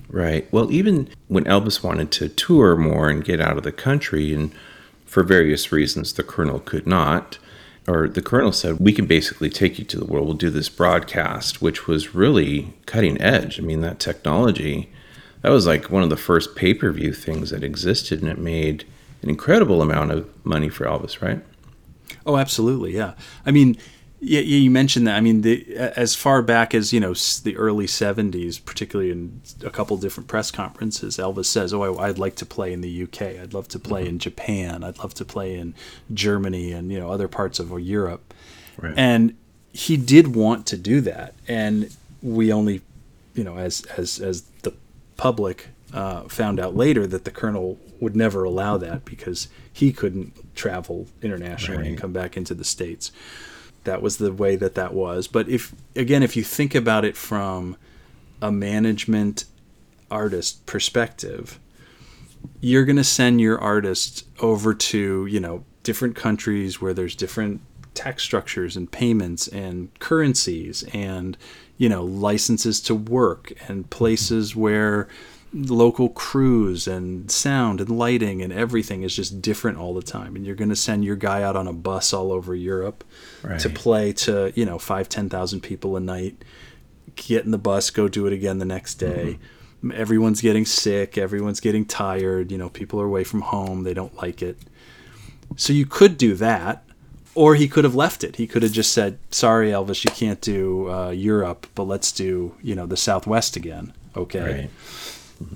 [0.09, 0.51] Right.
[0.51, 4.51] Well, even when Elvis wanted to tour more and get out of the country, and
[5.05, 7.37] for various reasons the Colonel could not,
[7.87, 10.25] or the Colonel said, We can basically take you to the world.
[10.25, 13.59] We'll do this broadcast, which was really cutting edge.
[13.59, 14.89] I mean, that technology,
[15.41, 18.39] that was like one of the first pay per view things that existed, and it
[18.39, 18.85] made
[19.21, 21.41] an incredible amount of money for Elvis, right?
[22.25, 23.13] Oh, absolutely, yeah.
[23.45, 23.77] I mean,
[24.19, 25.15] yeah, yeah, you mentioned that.
[25.15, 29.69] I mean, the, as far back as you know the early '70s, particularly in a
[29.69, 33.21] couple different press conferences, Elvis says, "Oh, I, I'd like to play in the UK.
[33.21, 34.83] I'd love to play in Japan.
[34.83, 35.75] I'd love to play in
[36.13, 38.33] Germany and you know other parts of Europe."
[38.77, 38.93] Right.
[38.97, 39.35] And
[39.73, 42.81] he did want to do that, and we only,
[43.33, 44.73] you know, as as as the
[45.17, 50.55] public uh, found out later that the colonel would never allow that because he couldn't
[50.55, 53.11] travel internationally and come back into the states.
[53.85, 55.27] That was the way that that was.
[55.27, 57.77] But if again, if you think about it from
[58.41, 59.45] a management
[60.11, 61.59] artist perspective,
[62.59, 67.61] you're going to send your artist over to you know different countries where there's different
[67.93, 71.37] tax structures and payments and currencies and
[71.77, 75.07] you know licenses to work and places where
[75.55, 80.35] local crews and sound and lighting and everything is just different all the time.
[80.35, 83.05] And you're going to send your guy out on a bus all over Europe
[83.59, 86.43] to play to you know five ten thousand people a night
[87.15, 89.39] get in the bus go do it again the next day.
[89.93, 94.15] Everyone's getting sick everyone's getting tired you know people are away from home they don't
[94.17, 94.57] like it.
[95.55, 96.83] So you could do that
[97.33, 98.37] or he could have left it.
[98.37, 102.55] He could have just said sorry elvis you can't do uh, europe but let's do
[102.61, 103.93] you know the southwest again.
[104.17, 104.61] Okay.
[104.61, 104.69] Right.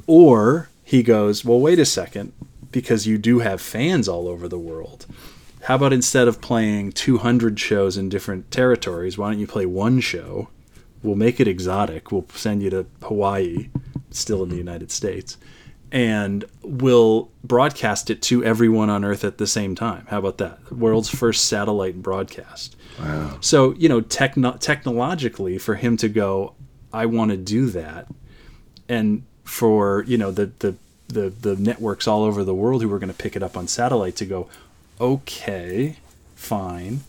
[0.08, 2.34] Or he goes, well, wait a second,
[2.72, 5.06] because you do have fans all over the world.
[5.64, 10.00] How about instead of playing 200 shows in different territories, why don't you play one
[10.00, 10.50] show?
[11.04, 12.12] We'll make it exotic.
[12.12, 13.70] We'll send you to Hawaii,
[14.12, 15.38] still in the United States,
[15.92, 20.06] and we'll broadcast it to everyone on Earth at the same time.
[20.10, 20.72] How about that?
[20.72, 22.76] World's first satellite broadcast.
[23.00, 23.38] Wow.
[23.42, 26.54] So, you know, techno- technologically, for him to go,
[26.92, 28.08] I want to do that,
[28.88, 30.76] and for you know the the
[31.08, 33.68] the, the networks all over the world who were going to pick it up on
[33.68, 34.48] satellite to go,
[35.02, 35.96] okay,
[36.36, 37.00] fine,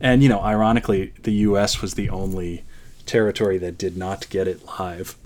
[0.00, 1.82] and you know, ironically, the U.S.
[1.82, 2.64] was the only
[3.06, 5.16] territory that did not get it live.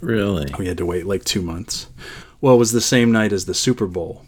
[0.00, 0.46] Really?
[0.58, 1.88] We had to wait like two months.
[2.40, 4.24] Well, it was the same night as the Super Bowl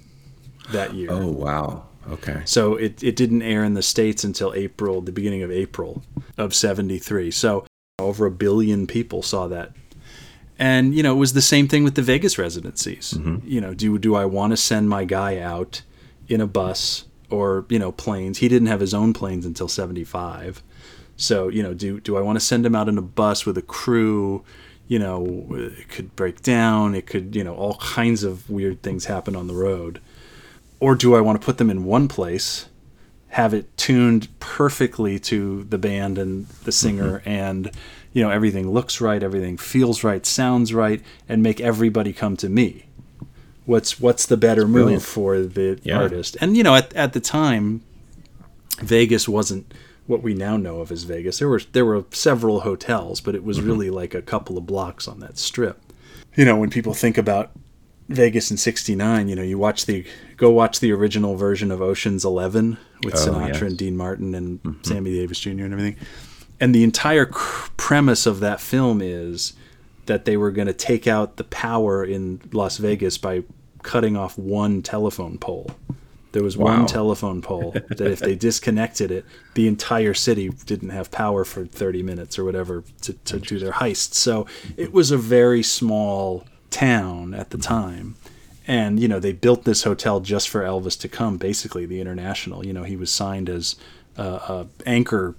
[0.70, 1.11] that year.
[1.12, 1.85] Oh, wow.
[2.11, 2.42] Okay.
[2.44, 6.02] So it, it didn't air in the States until April, the beginning of April
[6.37, 7.30] of 73.
[7.30, 7.66] So
[8.00, 9.72] over a billion people saw that.
[10.58, 13.14] And, you know, it was the same thing with the Vegas residencies.
[13.14, 13.46] Mm-hmm.
[13.46, 15.82] You know, do, do I want to send my guy out
[16.28, 18.38] in a bus or, you know, planes?
[18.38, 20.62] He didn't have his own planes until 75.
[21.16, 23.58] So, you know, do, do I want to send him out in a bus with
[23.58, 24.44] a crew?
[24.86, 26.94] You know, it could break down.
[26.94, 30.00] It could, you know, all kinds of weird things happen on the road
[30.84, 32.66] or do I want to put them in one place,
[33.28, 37.28] have it tuned perfectly to the band and the singer, mm-hmm.
[37.28, 37.70] and
[38.14, 42.48] you know everything looks right, everything feels right, sounds right, and make everybody come to
[42.48, 42.87] me?
[43.66, 45.98] What's what's the better move for the Yeah.
[45.98, 46.37] artist?
[46.40, 47.83] And you know, at at the time,
[48.81, 49.74] Vegas wasn't
[50.07, 51.38] what we now know of as Vegas.
[51.38, 53.66] There were there were several hotels, but it was mm-hmm.
[53.68, 55.81] really like a couple of blocks on that strip.
[56.37, 57.50] You know, when people think about
[58.09, 60.05] Vegas in '69, you know, you watch the
[60.37, 63.62] go watch the original version of Ocean's Eleven with Oh, Sinatra yes.
[63.62, 64.83] and Dean Martin and mm-hmm.
[64.83, 65.50] Sammy Davis Jr.
[65.50, 65.96] and everything.
[66.60, 69.54] And the entire cr- premise of that film is
[70.06, 73.42] that they were going to take out the power in Las Vegas by
[73.82, 75.70] cutting off one telephone pole.
[76.32, 76.78] There was wow.
[76.78, 81.64] one telephone pole that if they disconnected it, the entire city didn't have power for
[81.64, 84.14] 30 minutes or whatever to, to do their heist.
[84.14, 87.72] So it was a very small town at the mm-hmm.
[87.72, 88.16] time.
[88.66, 92.66] And, you know, they built this hotel just for Elvis to come, basically, the International.
[92.66, 93.76] You know, he was signed as
[94.16, 95.36] a, a anchor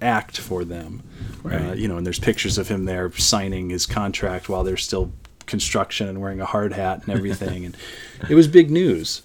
[0.00, 1.02] act for them.
[1.42, 1.60] Right.
[1.60, 5.12] Uh, you know, and there's pictures of him there signing his contract while they're still
[5.46, 7.64] construction and wearing a hard hat and everything.
[7.66, 7.76] and
[8.28, 9.22] it was big news.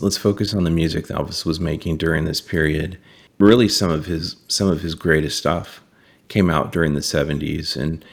[0.00, 2.98] Let's focus on the music that Elvis was making during this period.
[3.38, 5.82] Really, some of his some of his greatest stuff
[6.28, 8.04] came out during the '70s, and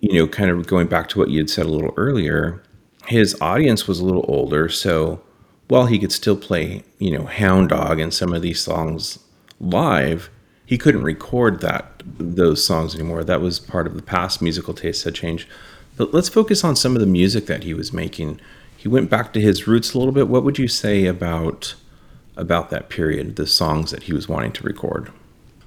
[0.00, 2.62] you know, kind of going back to what you had said a little earlier,
[3.06, 5.22] his audience was a little older, so
[5.68, 9.18] while he could still play, you know, Hound Dog and some of these songs
[9.60, 10.30] live,
[10.66, 13.24] he couldn't record that those songs anymore.
[13.24, 15.48] That was part of the past musical tastes had changed.
[15.96, 18.40] But let's focus on some of the music that he was making
[18.86, 20.28] he went back to his roots a little bit.
[20.28, 21.74] What would you say about
[22.36, 25.10] about that period, the songs that he was wanting to record?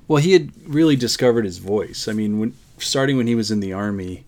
[0.08, 2.08] Well, he had really discovered his voice.
[2.08, 4.24] I mean, when starting when he was in the army,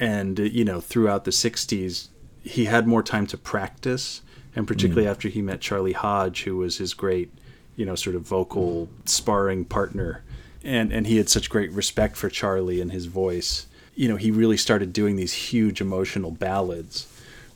[0.00, 2.08] and you know throughout the '60s,
[2.42, 4.22] he had more time to practice,
[4.56, 5.10] and particularly mm.
[5.12, 7.32] after he met Charlie Hodge, who was his great,
[7.76, 10.22] you know, sort of vocal sparring partner,
[10.62, 13.66] and and he had such great respect for Charlie and his voice.
[13.94, 17.06] You know, he really started doing these huge emotional ballads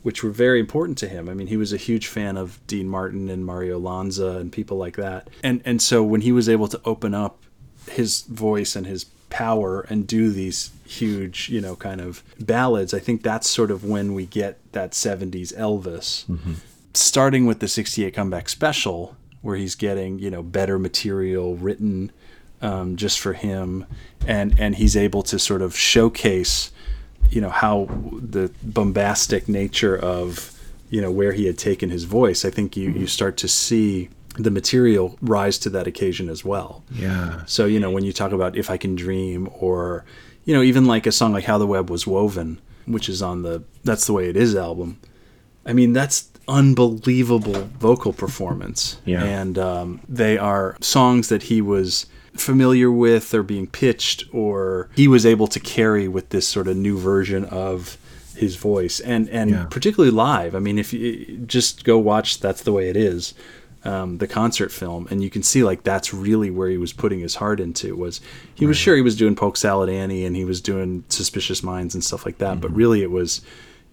[0.06, 1.28] which were very important to him.
[1.28, 4.76] I mean, he was a huge fan of Dean Martin and Mario Lanza and people
[4.76, 5.28] like that.
[5.42, 7.42] And and so when he was able to open up
[7.90, 13.00] his voice and his power and do these huge, you know, kind of ballads, I
[13.00, 16.24] think that's sort of when we get that 70s Elvis.
[16.26, 16.52] Mm-hmm.
[16.94, 22.12] Starting with the 68 comeback special where he's getting, you know, better material written
[22.60, 23.86] um, just for him.
[24.26, 26.72] And and he's able to sort of showcase
[27.30, 30.52] you know how the bombastic nature of
[30.90, 32.44] you know where he had taken his voice.
[32.44, 36.82] I think you you start to see the material rise to that occasion as well.
[36.92, 37.42] Yeah.
[37.46, 40.04] So you know when you talk about if i can dream or
[40.44, 43.42] you know even like a song like how the web was woven which is on
[43.42, 45.00] the that's the way it is album.
[45.64, 52.06] I mean that's unbelievable vocal performance yeah and um, they are songs that he was
[52.34, 56.76] familiar with or being pitched or he was able to carry with this sort of
[56.76, 57.98] new version of
[58.36, 59.66] his voice and and yeah.
[59.70, 63.34] particularly live i mean if you just go watch that's the way it is
[63.84, 67.20] um, the concert film and you can see like that's really where he was putting
[67.20, 68.20] his heart into was
[68.54, 68.68] he right.
[68.68, 72.02] was sure he was doing polk salad annie and he was doing suspicious minds and
[72.02, 72.60] stuff like that mm-hmm.
[72.60, 73.42] but really it was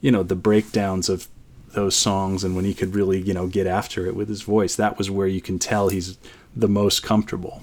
[0.01, 1.27] you know the breakdowns of
[1.73, 4.75] those songs and when he could really you know get after it with his voice
[4.75, 6.17] that was where you can tell he's
[6.55, 7.61] the most comfortable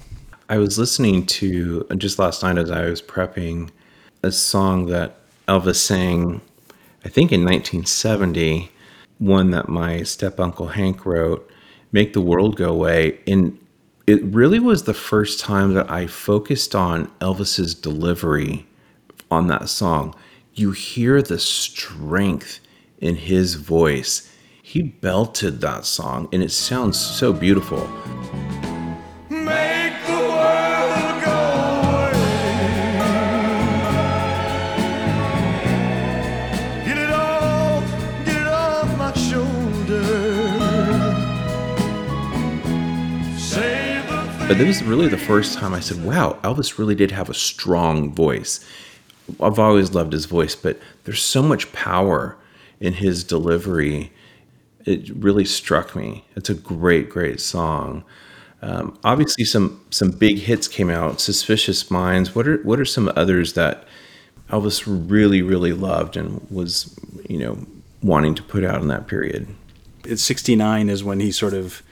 [0.51, 3.71] I was listening to just last night as I was prepping
[4.25, 5.15] a song that
[5.47, 6.41] Elvis sang,
[7.05, 8.69] I think in 1970,
[9.19, 11.49] one that my step uncle Hank wrote,
[11.93, 13.21] Make the World Go Away.
[13.29, 13.59] And
[14.09, 18.67] it really was the first time that I focused on Elvis's delivery
[19.31, 20.17] on that song.
[20.55, 22.59] You hear the strength
[23.01, 24.31] in his voice.
[24.63, 27.89] He belted that song and it sounds so beautiful.
[44.51, 47.35] But this was really the first time I said, wow, Elvis really did have a
[47.35, 48.59] strong voice.
[49.41, 52.37] I've always loved his voice, but there's so much power
[52.81, 54.13] in his delivery.
[54.85, 56.25] It really struck me.
[56.35, 58.05] It's a great, great song.
[58.63, 61.21] Um, obviously, some some big hits came out.
[61.21, 62.35] Suspicious Minds.
[62.35, 63.85] What are what are some others that
[64.51, 67.67] Elvis really, really loved and was, you know,
[68.03, 69.49] wanting to put out in that period?
[70.05, 71.83] It's 69 is when he sort of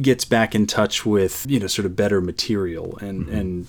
[0.00, 3.36] gets back in touch with you know sort of better material and mm-hmm.
[3.36, 3.68] and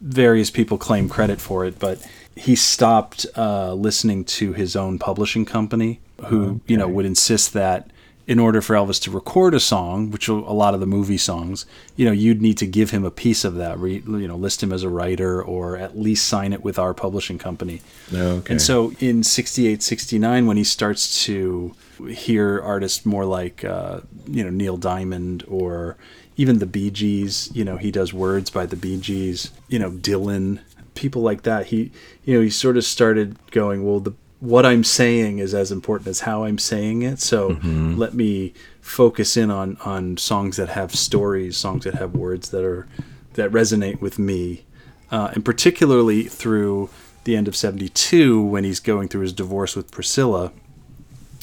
[0.00, 2.06] various people claim credit for it but
[2.36, 6.60] he stopped uh, listening to his own publishing company who okay.
[6.66, 7.90] you know would insist that
[8.26, 11.64] in order for Elvis to record a song, which a lot of the movie songs,
[11.94, 14.62] you know, you'd need to give him a piece of that, re, you know, list
[14.62, 17.82] him as a writer or at least sign it with our publishing company.
[18.12, 18.52] Okay.
[18.52, 21.76] And so in 68, 69, when he starts to
[22.08, 25.96] hear artists more like, uh, you know, Neil Diamond or
[26.36, 29.92] even the Bee Gees, you know, he does words by the Bee Gees, you know,
[29.92, 30.58] Dylan,
[30.96, 31.66] people like that.
[31.66, 31.92] He,
[32.26, 36.08] you know, he sort of started going, well, the what I'm saying is as important
[36.08, 37.20] as how I'm saying it.
[37.20, 37.96] So mm-hmm.
[37.96, 38.52] let me
[38.82, 42.86] focus in on on songs that have stories, songs that have words that are
[43.34, 44.64] that resonate with me,
[45.10, 46.90] uh, and particularly through
[47.24, 50.52] the end of 72 when he's going through his divorce with Priscilla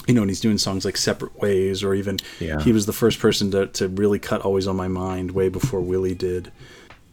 [0.07, 2.59] you know, and he's doing songs like Separate Ways, or even Yeah.
[2.61, 5.79] he was the first person to, to really cut Always on My Mind way before
[5.79, 6.51] Willie did.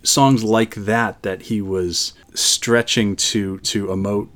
[0.03, 4.29] Songs like that, that he was stretching to, to emote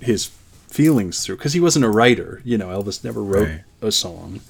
[0.00, 0.26] his
[0.68, 2.40] feelings through, because he wasn't a writer.
[2.44, 3.60] You know, Elvis never wrote Right.
[3.80, 4.40] a song.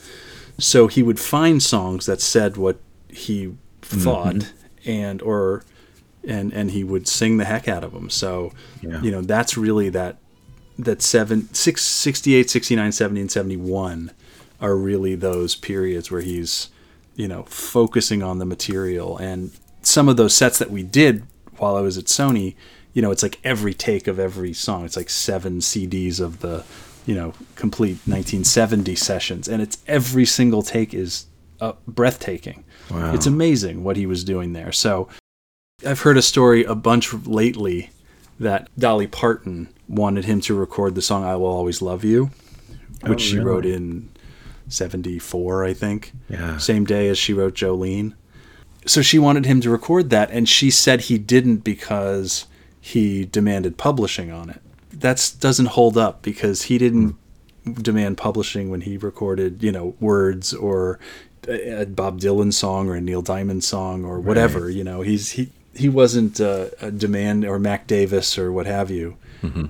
[0.59, 3.99] So he would find songs that said what he mm-hmm.
[4.01, 4.53] thought
[4.85, 5.65] and, or,
[6.27, 8.11] and, and he would sing the heck out of them.
[8.11, 9.01] So, Yeah.
[9.03, 10.17] you know, that's really that
[10.79, 14.13] that seven, six, 68, 69, 70, and 71
[14.61, 16.69] are really those periods where he's,
[17.17, 19.17] you know, focusing on the material.
[19.19, 19.51] And
[19.89, 21.24] some of those sets that we did
[21.57, 22.55] while I was at Sony,
[22.93, 24.84] you know, it's like every take of every song.
[24.84, 26.64] It's like seven CDs of the,
[27.07, 29.49] you know, complete 1970 sessions.
[29.49, 31.26] And it's every single take is
[31.61, 32.64] uh, breathtaking.
[32.91, 33.12] Wow.
[33.14, 34.72] It's amazing what he was doing there.
[34.72, 35.09] So
[35.86, 37.91] I've heard a story a bunch lately
[38.41, 42.30] that Dolly Parton wanted him to record the song "I Will Always Love You,"
[43.03, 44.09] which Oh, she wrote in
[44.68, 46.12] '74, I think.
[46.28, 46.59] Yeah.
[46.59, 48.14] Same day as she wrote Jolene.
[48.89, 52.47] So she wanted him to record that, and she said he didn't because
[52.80, 54.62] he demanded publishing on it.
[54.91, 57.14] That doesn't hold up because he didn't
[57.82, 60.99] demand publishing when he recorded, you know, words or
[61.47, 64.70] a Bob Dylan song or a Neil Diamond song or whatever.
[64.70, 68.91] You know, he's he he wasn't uh, a demand or Mac Davis or what have
[68.91, 69.16] you.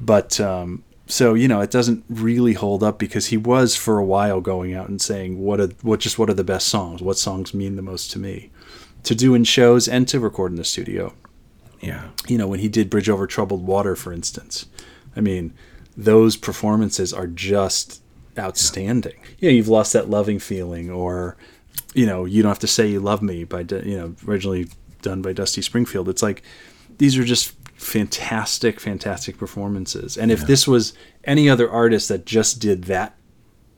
[0.04, 4.04] But um, so you know, it doesn't really hold up because he was for a
[4.04, 7.18] while going out and saying what are what just what are the best songs, what
[7.18, 8.50] songs mean the most to me,
[9.09, 11.12] to do in shows and to record in the studio
[11.80, 12.09] yeah.
[12.26, 14.66] you know, when he did Bridge Over Troubled Water, for instance.
[15.16, 15.54] I mean,
[15.96, 18.02] those performances are just
[18.38, 19.16] outstanding.
[19.38, 21.36] You know, you've lost that loving feeling, or
[21.94, 24.68] you know, you don't have to say you love me by you know originally
[25.02, 26.09] done by Dusty Springfield.
[26.09, 26.42] It's like
[26.98, 30.16] these are just fantastic, fantastic performances.
[30.16, 30.94] And if this was
[31.24, 33.16] any other artist that just did that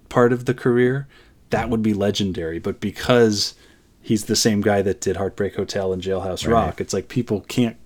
[0.08, 1.06] part of the career,
[1.50, 2.58] that would be legendary.
[2.58, 3.54] But because
[4.02, 6.52] he's the same guy that did Heartbreak Hotel and Jailhouse Right.
[6.66, 7.76] Rock, it's like people can't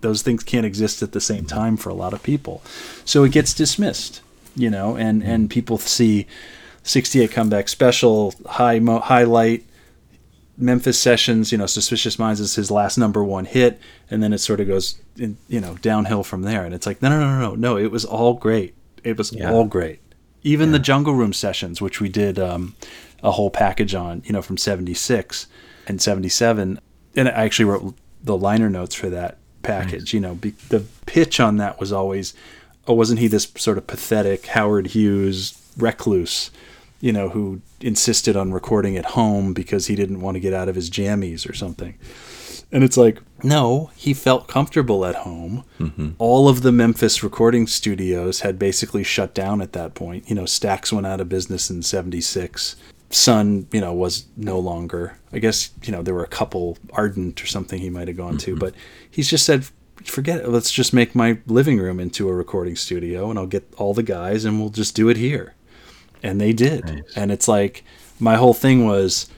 [0.00, 2.62] those things can't exist at the same time for a lot of people.
[3.06, 4.20] So it gets dismissed,
[4.54, 6.26] you know, and and people see
[6.82, 9.64] 68 comeback special, high mo- highlight
[10.56, 14.38] Memphis sessions, you know, Suspicious Minds is his last number one hit, and then it
[14.38, 16.64] sort of goes, in, you know, downhill from there.
[16.64, 18.74] And it's like, no, no, no, no, no, it was all great.
[19.02, 19.50] It was Yeah.
[19.50, 19.98] all great.
[20.44, 22.76] Even the Jungle Room sessions, which we did um,
[23.24, 25.48] a whole package on, you know, from '76
[25.88, 26.78] and '77,
[27.16, 30.14] and I actually wrote the liner notes for that package.
[30.14, 32.34] You know, be, the pitch on that was always,
[32.86, 36.52] oh, wasn't he this sort of pathetic Howard Hughes recluse?
[37.04, 40.70] you know, who insisted on recording at home because he didn't want to get out
[40.70, 41.98] of his jammies or something.
[42.72, 45.64] And it's like, no, he felt comfortable at home.
[45.78, 46.12] Mm-hmm.
[46.16, 50.30] All of the Memphis recording studios had basically shut down at that point.
[50.30, 52.74] You know, Stax went out of business in 76.
[53.14, 55.16] Sun, you know, was no longer.
[55.32, 58.38] I guess, you know, there were a couple Ardent or something he might have gone
[58.38, 58.60] to, mm-hmm.
[58.60, 58.74] but
[59.10, 59.66] he's just said,
[60.04, 60.48] forget it.
[60.48, 64.02] Let's just make my living room into a recording studio and I'll get all the
[64.02, 65.54] guys and we'll just do it here
[66.24, 67.04] and they did.
[67.14, 67.84] And it's like
[68.18, 69.28] my whole thing was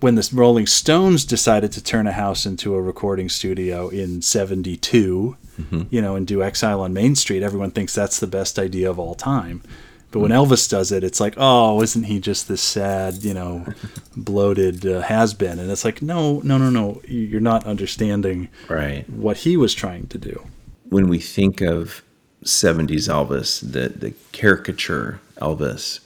[0.00, 5.36] when the Rolling Stones decided to turn a house into a recording studio in 72,
[5.58, 5.82] mm-hmm.
[5.90, 8.98] you know, and do Exile on Main Street, everyone thinks that's the best idea of
[8.98, 9.62] all time.
[10.10, 13.64] But when Elvis does it, it's like, oh, isn't he just this sad, you know,
[14.16, 15.58] bloated uh, has been?
[15.60, 19.08] And it's like, no, no, no, no, you're not understanding Right.
[19.08, 20.46] what he was trying to do.
[20.88, 22.02] When we think of
[22.44, 26.00] 70s Elvis, the, the caricature Elvis,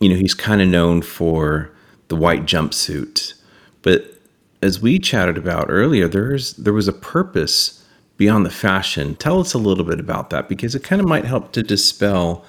[0.00, 1.70] you know, he's kind of known for
[2.08, 3.34] the white jumpsuit.
[3.82, 4.06] But
[4.62, 7.84] as we chatted about earlier, there's there was a purpose
[8.16, 9.16] beyond the fashion.
[9.16, 12.44] Tell us a little bit about that because it kind of might help to dispel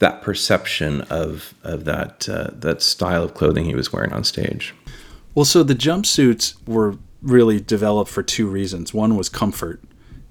[0.00, 4.74] that perception of of that uh, that style of clothing he was wearing on stage.
[5.34, 8.92] Well, so the jumpsuits were really developed for two reasons.
[8.92, 9.80] One was comfort.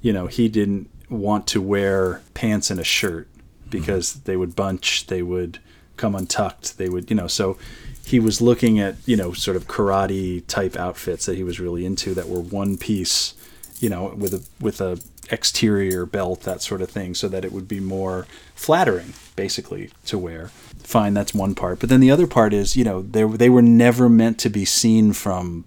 [0.01, 3.27] You know, he didn't want to wear pants and a shirt
[3.69, 5.59] because they would bunch, they would
[5.97, 7.57] come untucked, they would, you know, so
[8.05, 11.85] he was looking at, you know, sort of karate type outfits that he was really
[11.85, 13.35] into that were one piece,
[13.79, 14.99] you know, with a with a
[15.31, 20.17] exterior belt, that sort of thing, so that it would be more flattering, basically, to
[20.17, 20.47] wear.
[20.83, 21.79] Fine, that's one part.
[21.79, 24.65] But then the other part is, you know, they they were never meant to be
[24.65, 25.63] seen from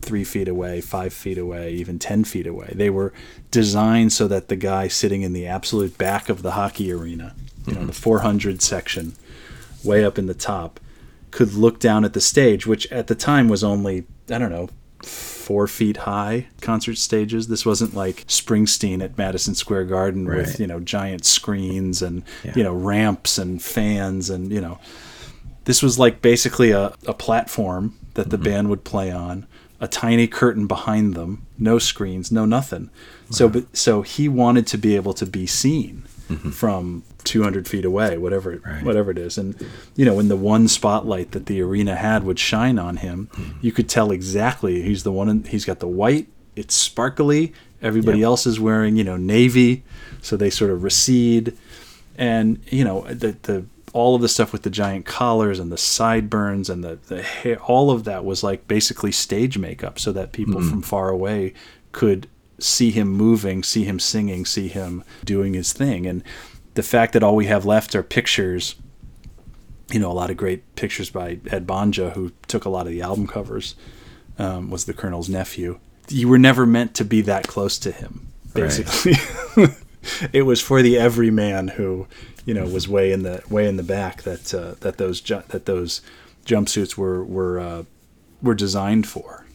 [0.00, 2.72] three feet away, five feet away, even 10 feet away.
[2.74, 3.12] They were
[3.52, 7.36] designed so that the guy sitting in the absolute back of the hockey arena,
[7.66, 7.86] you know, mm-hmm.
[7.86, 9.14] the 400 section,
[9.84, 10.80] way up in the top,
[11.30, 14.68] could look down at the stage, which at the time was only, I don't know,
[15.44, 17.48] four feet high concert stages.
[17.48, 20.38] This wasn't like Springsteen at Madison Square Garden Right.
[20.38, 22.52] with you know giant screens and Yeah.
[22.56, 24.78] you know ramps and fans and you know
[25.66, 28.44] this was like basically a, a platform that the mm-hmm.
[28.44, 29.46] band would play on
[29.80, 32.90] a tiny curtain behind them no screens no nothing
[33.30, 36.50] so but so he wanted to be able to be seen mm-hmm.
[36.50, 38.84] from 200 feet away whatever Right.
[38.84, 39.38] whatever it is.
[39.38, 39.54] And
[39.96, 43.58] you know when the one spotlight that the arena had would shine on him mm-hmm.
[43.60, 47.52] you could tell exactly he's the one in, he's got the white it's sparkly
[47.82, 48.26] everybody Yep.
[48.26, 49.82] else is wearing you know navy
[50.22, 51.56] so they sort of recede.
[52.16, 55.78] And you know the the all of the stuff with the giant collars and the
[55.78, 60.32] sideburns and the, the hair all of that was like basically stage makeup so that
[60.32, 60.68] people mm-hmm.
[60.68, 61.54] from far away
[61.92, 62.26] could
[62.58, 66.06] see him moving see him singing see him doing his thing.
[66.06, 66.22] And
[66.74, 68.74] the fact that all we have left are pictures
[69.90, 72.92] you know a lot of great pictures by ed bonja who took a lot of
[72.92, 73.74] the album covers
[74.38, 75.78] um, was the colonel's nephew.
[76.08, 78.64] You were never meant to be that close to him Right.
[78.64, 79.14] basically.
[80.34, 82.06] It was for the everyman who
[82.44, 85.42] you know was way in the way in the back that uh, that those ju-
[85.48, 86.02] that those
[86.44, 87.82] jumpsuits were were uh,
[88.42, 89.46] were designed for.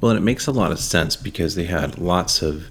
[0.00, 2.68] Well, and it makes a lot of sense because they had lots of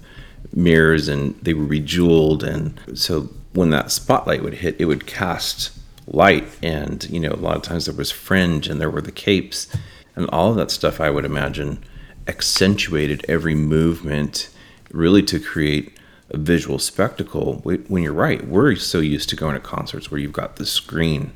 [0.52, 5.70] mirrors and they were bejeweled, and so when that spotlight would hit, it would cast
[6.06, 9.12] light, and you know, a lot of times there was fringe and there were the
[9.12, 9.68] capes,
[10.16, 11.00] and all of that stuff.
[11.00, 11.82] I would imagine
[12.26, 14.48] accentuated every movement,
[14.90, 15.98] really to create
[16.30, 17.60] a visual spectacle.
[17.64, 21.32] When you're right, we're so used to going to concerts where you've got the screen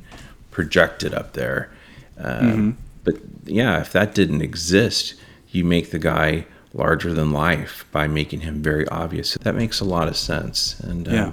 [0.50, 1.70] projected up there.
[2.18, 5.14] Um, But yeah, if that didn't exist,
[5.50, 9.34] you make the guy larger than life by making him very obvious.
[9.42, 10.80] That makes a lot of sense.
[10.80, 11.30] And um, Yeah.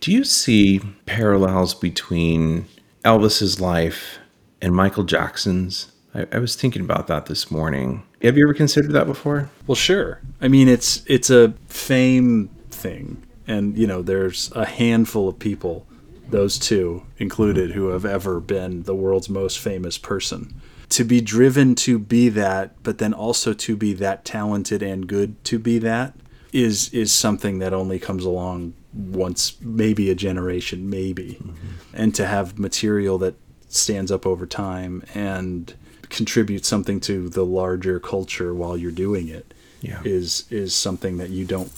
[0.00, 2.66] Do you see parallels between
[3.04, 4.18] Elvis's life
[4.60, 5.92] and Michael Jackson's?
[6.14, 8.02] I, I was thinking about that this morning.
[8.22, 9.50] Have you ever considered that before?
[9.66, 10.20] Well, sure.
[10.40, 15.86] I mean, it's it's a fame thing, and you know, there's a handful of people,
[16.28, 20.60] those two included, who have ever been the world's most famous person.
[20.90, 25.42] To be driven to be that, but then also to be that talented and good
[25.44, 26.14] to be that,
[26.52, 31.54] is is something that only comes along once, maybe a generation, maybe, mm-hmm.
[31.94, 33.34] and to have material that
[33.68, 35.74] stands up over time and
[36.08, 40.00] contributes something to the larger culture while you're doing it Yeah.
[40.04, 41.70] is is something that you don't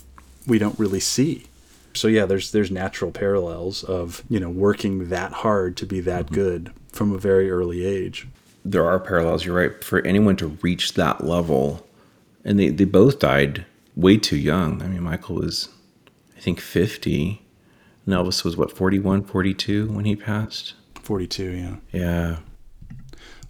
[0.47, 1.47] we don't really see.
[1.95, 6.27] So yeah, there's there's natural parallels of you know working that hard to be that
[6.27, 6.35] mm-hmm.
[6.35, 8.27] good from a very early age.
[8.65, 9.45] there are parallels.
[9.45, 9.85] You're right.
[9.85, 11.87] For anyone to reach that level,
[12.45, 14.81] and they, they both died way too young.
[14.83, 15.82] I mean, Michael was, I
[16.43, 17.43] think, 50,
[18.07, 20.75] and Elvis was what, 41, 42 when he passed?
[21.03, 21.77] 42, yeah.
[21.93, 22.37] Yeah.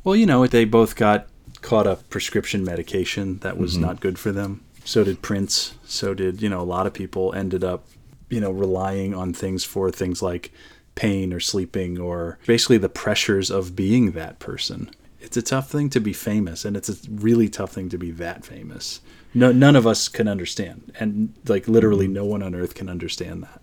[0.04, 1.28] Well, you know, they both got
[1.60, 3.82] caught up prescription medication that was mm-hmm.
[3.82, 4.62] not good for them.
[4.84, 5.74] So did Prince.
[5.84, 7.86] So did, you know, a lot of people ended up,
[8.28, 10.52] you know, relying on things for things like
[10.94, 14.90] pain or sleeping or basically the pressures of being that person.
[15.20, 18.10] It's a tough thing to be famous and it's a really tough thing to be
[18.10, 19.00] that famous.
[19.34, 20.92] No, none of us can understand.
[20.98, 23.60] And like literally no one on earth can understand that.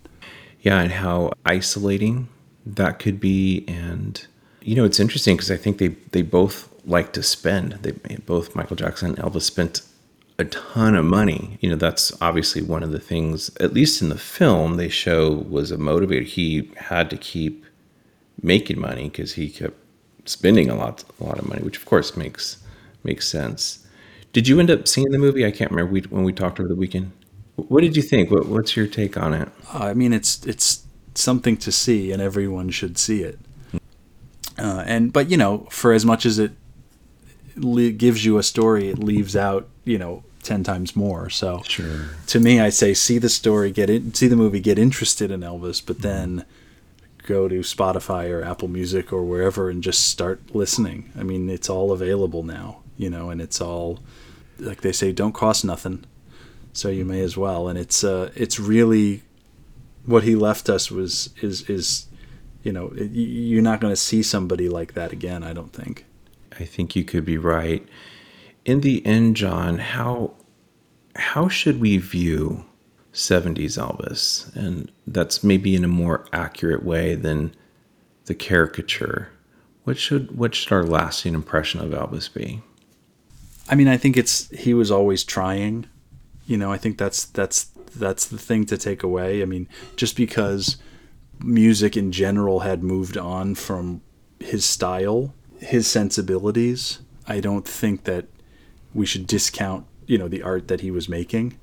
[0.61, 2.27] Yeah, and how isolating
[2.65, 3.63] that could be.
[3.67, 4.25] And,
[4.61, 7.73] you know, it's interesting because I think they, they both like to spend.
[7.73, 9.81] They both, Michael Jackson and Elvis, spent
[10.37, 11.57] a ton of money.
[11.61, 15.31] You know, that's obviously one of the things, at least in the film, they show
[15.31, 16.23] was a motivator.
[16.23, 17.65] He had to keep
[18.41, 19.77] making money because he kept
[20.25, 22.57] spending a lot, a lot of money, which of course makes
[23.03, 23.85] makes sense.
[24.33, 25.45] Did you end up seeing the movie?
[25.45, 27.11] I can't remember we, when we talked over the weekend.
[27.55, 28.31] What did you think?
[28.31, 29.49] What, what's your take on it?
[29.73, 33.39] Uh, I mean, it's it's something to see, and everyone should see it.
[34.57, 36.51] Uh, and but you know, for as much as it
[37.55, 41.29] le- gives you a story, it leaves out you know ten times more.
[41.29, 42.05] So Sure.
[42.27, 45.41] to me, I say see the story, get it, see the movie, get interested in
[45.41, 46.45] Elvis, but then
[47.25, 51.11] go to Spotify or Apple Music or wherever and just start listening.
[51.17, 53.99] I mean, it's all available now, you know, and it's all
[54.59, 56.05] like they say, don't cost nothing,
[56.73, 57.67] so you may as well.
[57.67, 59.23] And it's uh, it's really
[60.05, 62.07] what he left us was is is
[62.63, 65.43] you know you're not going to see somebody like that again.
[65.43, 66.05] I don't think.
[66.59, 67.87] I think you could be right.
[68.65, 70.33] In the end, John, how
[71.15, 72.65] how should we view
[73.13, 74.53] 70s Elvis?
[74.55, 77.55] And that's maybe in a more accurate way than
[78.25, 79.29] the caricature.
[79.83, 82.61] What should what should our lasting impression of Elvis be?
[83.69, 85.85] I mean, I think it's he was always trying.
[86.45, 87.65] You know, I think that's that's
[87.95, 89.41] that's the thing to take away.
[89.41, 90.77] I mean, just because
[91.39, 94.01] music in general had moved on from
[94.39, 98.25] his style, his sensibilities, I don't think that
[98.93, 101.57] we should discount you know the art that he was making.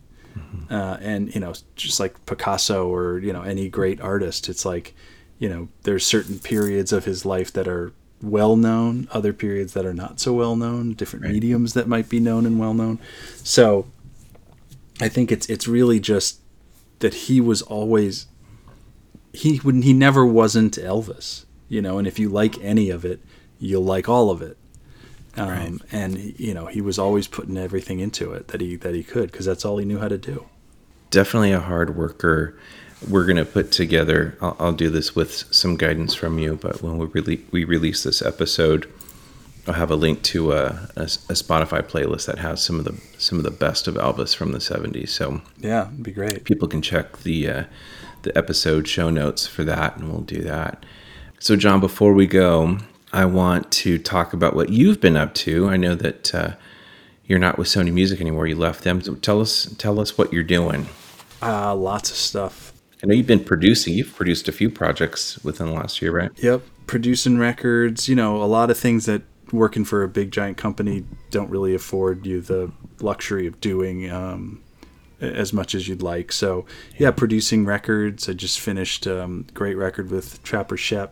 [0.71, 4.95] Uh, and you know, just like Picasso or you know any great artist, it's like
[5.39, 7.93] you know there's certain periods of his life that are
[8.31, 11.35] well known, other periods that are not so well known, different Right.
[11.35, 12.99] mediums that might be known and well known.
[13.43, 13.87] So
[15.01, 16.41] I think it's it's really just
[17.01, 18.27] that he was always
[19.33, 23.21] he would he never wasn't Elvis, you know, and if you like any of it,
[23.59, 24.57] you'll like all of it.
[25.37, 25.73] Um, Right.
[25.93, 29.31] and you know, he was always putting everything into it that he that he could
[29.31, 30.47] because that's all he knew how to do.
[31.11, 32.57] definitely a hard worker.
[33.09, 36.83] We're going to put together, I'll, I'll do this with some guidance from you, but
[36.83, 38.91] when we, rele- we release this episode,
[39.67, 42.99] I'll have a link to a, a, a Spotify playlist that has some of the
[43.19, 45.09] some of the best of Elvis from the 70s.
[45.11, 46.45] So Yeah, it'd be great.
[46.45, 47.65] people can check the uh,
[48.23, 50.85] the episode show notes for that, and we'll do that.
[51.39, 52.79] So, John, before we go,
[53.13, 55.69] I want to talk about what you've been up to.
[55.69, 56.51] I know that uh,
[57.27, 59.03] you're not with Sony Music anymore; you left them.
[59.03, 60.87] So tell us, tell us what you're doing.
[61.43, 62.73] Uh, lots of stuff.
[63.03, 63.95] I know you've been producing.
[63.95, 66.31] You've produced a few projects within the last year, right?
[66.37, 68.09] Yep, producing records.
[68.09, 69.23] You know, a lot of things that
[69.53, 74.63] working for a big giant company don't really afford you the luxury of doing um,
[75.21, 76.33] as much as you'd like.
[76.33, 76.67] So
[76.99, 78.29] yeah, producing records.
[78.29, 81.11] I just finished um, a great record with Trapper Schoepp.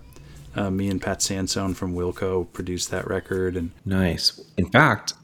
[0.57, 4.41] Uh, me and Pat Sansone from Wilco produced that record, and Nice.
[4.57, 5.14] In fact,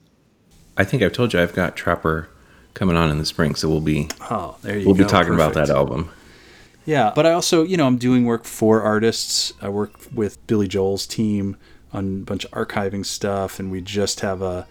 [0.76, 2.28] I think I've told you I've got Trapper
[2.74, 5.04] coming on in the spring, so we'll be oh, there you we'll go.
[5.04, 6.10] be talking about that album.
[6.86, 9.52] Yeah, but I also, you know, I'm doing work for artists.
[9.60, 11.56] I work with Billy Joel's team
[11.92, 14.66] on a bunch of archiving stuff, and we just have a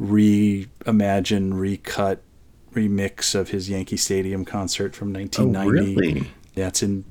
[0.00, 2.22] reimagine, recut,
[2.74, 5.68] remix of his Yankee Stadium concert from 1990.
[5.70, 6.14] Oh, 1990.
[6.20, 6.30] really?
[6.54, 7.04] Yeah, it's in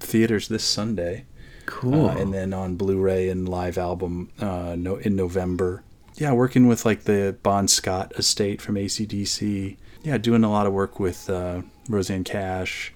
[0.00, 1.24] theaters this Sunday,
[1.66, 2.06] Cool.
[2.10, 5.82] uh, and then on Blu-ray and live album uh, no, in November.
[6.16, 9.76] Yeah, working with like the Bon Scott estate from ACDC.
[10.02, 12.92] Yeah, doing a lot of work with uh, Rosanne Cash,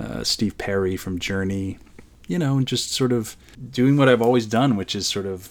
[0.00, 1.78] uh, Steve Perry from Journey.
[2.26, 3.36] You know, and just sort of
[3.72, 5.50] doing what I've always done, which is sort of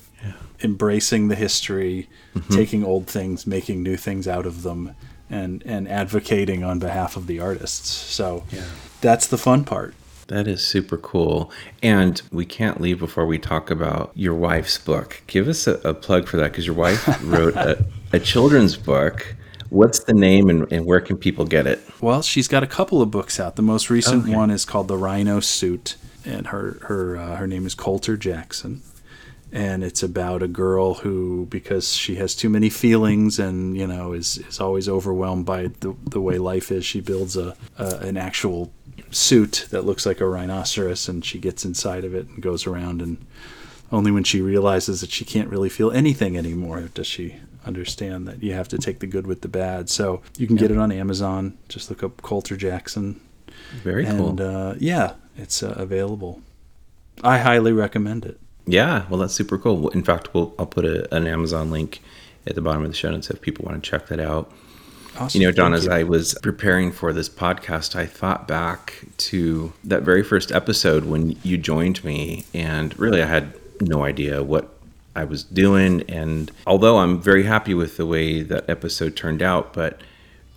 [0.64, 2.10] embracing the history,
[2.50, 4.96] taking old things, making new things out of them,
[5.30, 7.90] and and advocating on behalf of the artists.
[7.90, 8.64] So Yeah.
[9.02, 9.94] that's the fun part.
[10.28, 11.52] That is super cool.
[11.82, 15.22] And we can't leave before we talk about your wife's book.
[15.28, 17.84] Give us a, a plug for that because your wife wrote a,
[18.14, 19.36] a children's book.
[19.70, 21.80] What's the name and, and where can people get it?
[22.02, 23.56] Well, she's got a couple of books out.
[23.56, 24.36] The most recent Okay.
[24.36, 25.96] one is called The Rhino Suit,
[26.26, 28.82] and her her uh, her name is Coulter Jackson,
[29.52, 34.14] and it's about a girl who, because she has too many feelings and you know
[34.14, 38.18] is is always overwhelmed by the the way life is, she builds a, a an
[38.18, 38.72] actual
[39.12, 43.02] suit that looks like a rhinoceros, and she gets inside of it and goes around
[43.02, 43.18] and
[43.92, 47.36] only when she realizes that she can't really feel anything anymore does she
[47.66, 49.90] understand that you have to take the good with the bad.
[49.90, 51.58] So you can get it on Amazon.
[51.68, 53.20] Just look up Coulter Jackson,
[53.84, 54.30] Very cool.
[54.30, 56.42] and uh, yeah, it's uh, available.
[57.24, 58.40] I highly recommend it.
[58.66, 59.90] yeah, well, that's super cool.
[59.90, 62.02] In fact, we'll, I'll put a, an Amazon link
[62.48, 64.52] at the bottom of the show notes if people want to check that out.
[65.18, 65.42] Awesome.
[65.42, 65.92] You know, John, Thank as you.
[65.92, 71.38] I was preparing for this podcast, I thought back to that very first episode when
[71.44, 74.74] you joined me, and really I had no idea what
[75.20, 76.02] I was doing.
[76.10, 80.02] And although I'm very happy with the way that episode turned out, but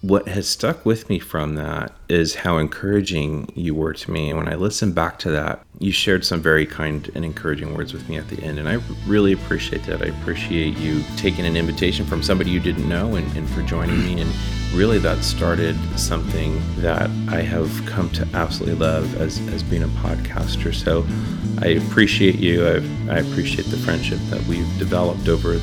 [0.03, 4.31] what has stuck with me from that is how encouraging you were to me.
[4.31, 7.93] And when I listen back to that, you shared some very kind and encouraging words
[7.93, 8.59] with me at the end.
[8.59, 10.03] And I really appreciate that.
[10.03, 14.05] I appreciate you taking an invitation from somebody you didn't know and, and for joining
[14.05, 14.21] me.
[14.21, 14.33] And
[14.75, 19.89] really, that started something that I have come to absolutely love as, as being a
[19.89, 20.75] podcaster.
[20.75, 21.07] So
[21.65, 22.67] I appreciate you.
[22.67, 25.61] I, I appreciate the friendship that we've developed over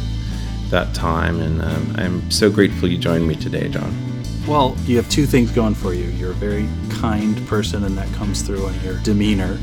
[0.69, 1.41] that time.
[1.41, 4.08] And um, I'm so grateful you joined me today, John.
[4.47, 6.05] Well, you have two things going for you.
[6.05, 9.57] You're a very kind person, and that comes through in your demeanor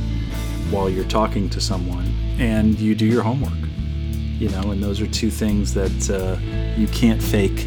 [0.70, 2.06] while you're talking to someone,
[2.38, 3.52] and you do your homework.
[4.38, 6.38] You know, and those are two things that uh,
[6.78, 7.66] you can't fake.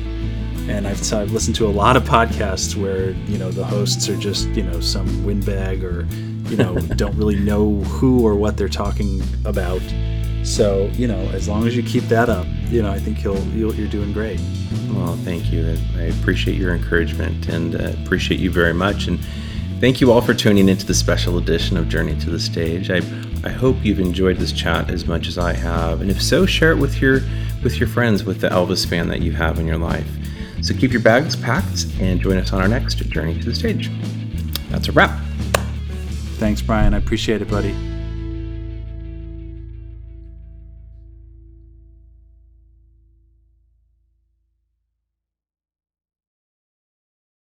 [0.70, 4.08] And I've, so I've listened to a lot of podcasts where you know the hosts
[4.08, 6.06] are just you know some windbag or
[6.48, 9.82] you know don't really know who or what they're talking about.
[10.44, 13.44] So you know, as long as you keep that up, you know, I think you'll,
[13.48, 14.40] you'll you're doing great.
[14.92, 15.78] Well, thank you.
[15.98, 19.08] I appreciate your encouragement and uh, appreciate you very much.
[19.08, 19.20] And
[19.80, 22.92] thank you all for tuning into the special edition of Journey to the Stage.
[22.92, 22.98] I,
[23.44, 26.02] I hope you've enjoyed this chat as much as I have.
[26.02, 27.22] And if so, share it with your
[27.64, 30.08] with your friends, with the Elvis fan that you have in your life.
[30.62, 33.90] So keep your bags packed and join us on our next Journey to the Stage.
[34.70, 35.20] That's a wrap.
[36.38, 36.94] Thanks, Brian.
[36.94, 37.76] I appreciate it, buddy.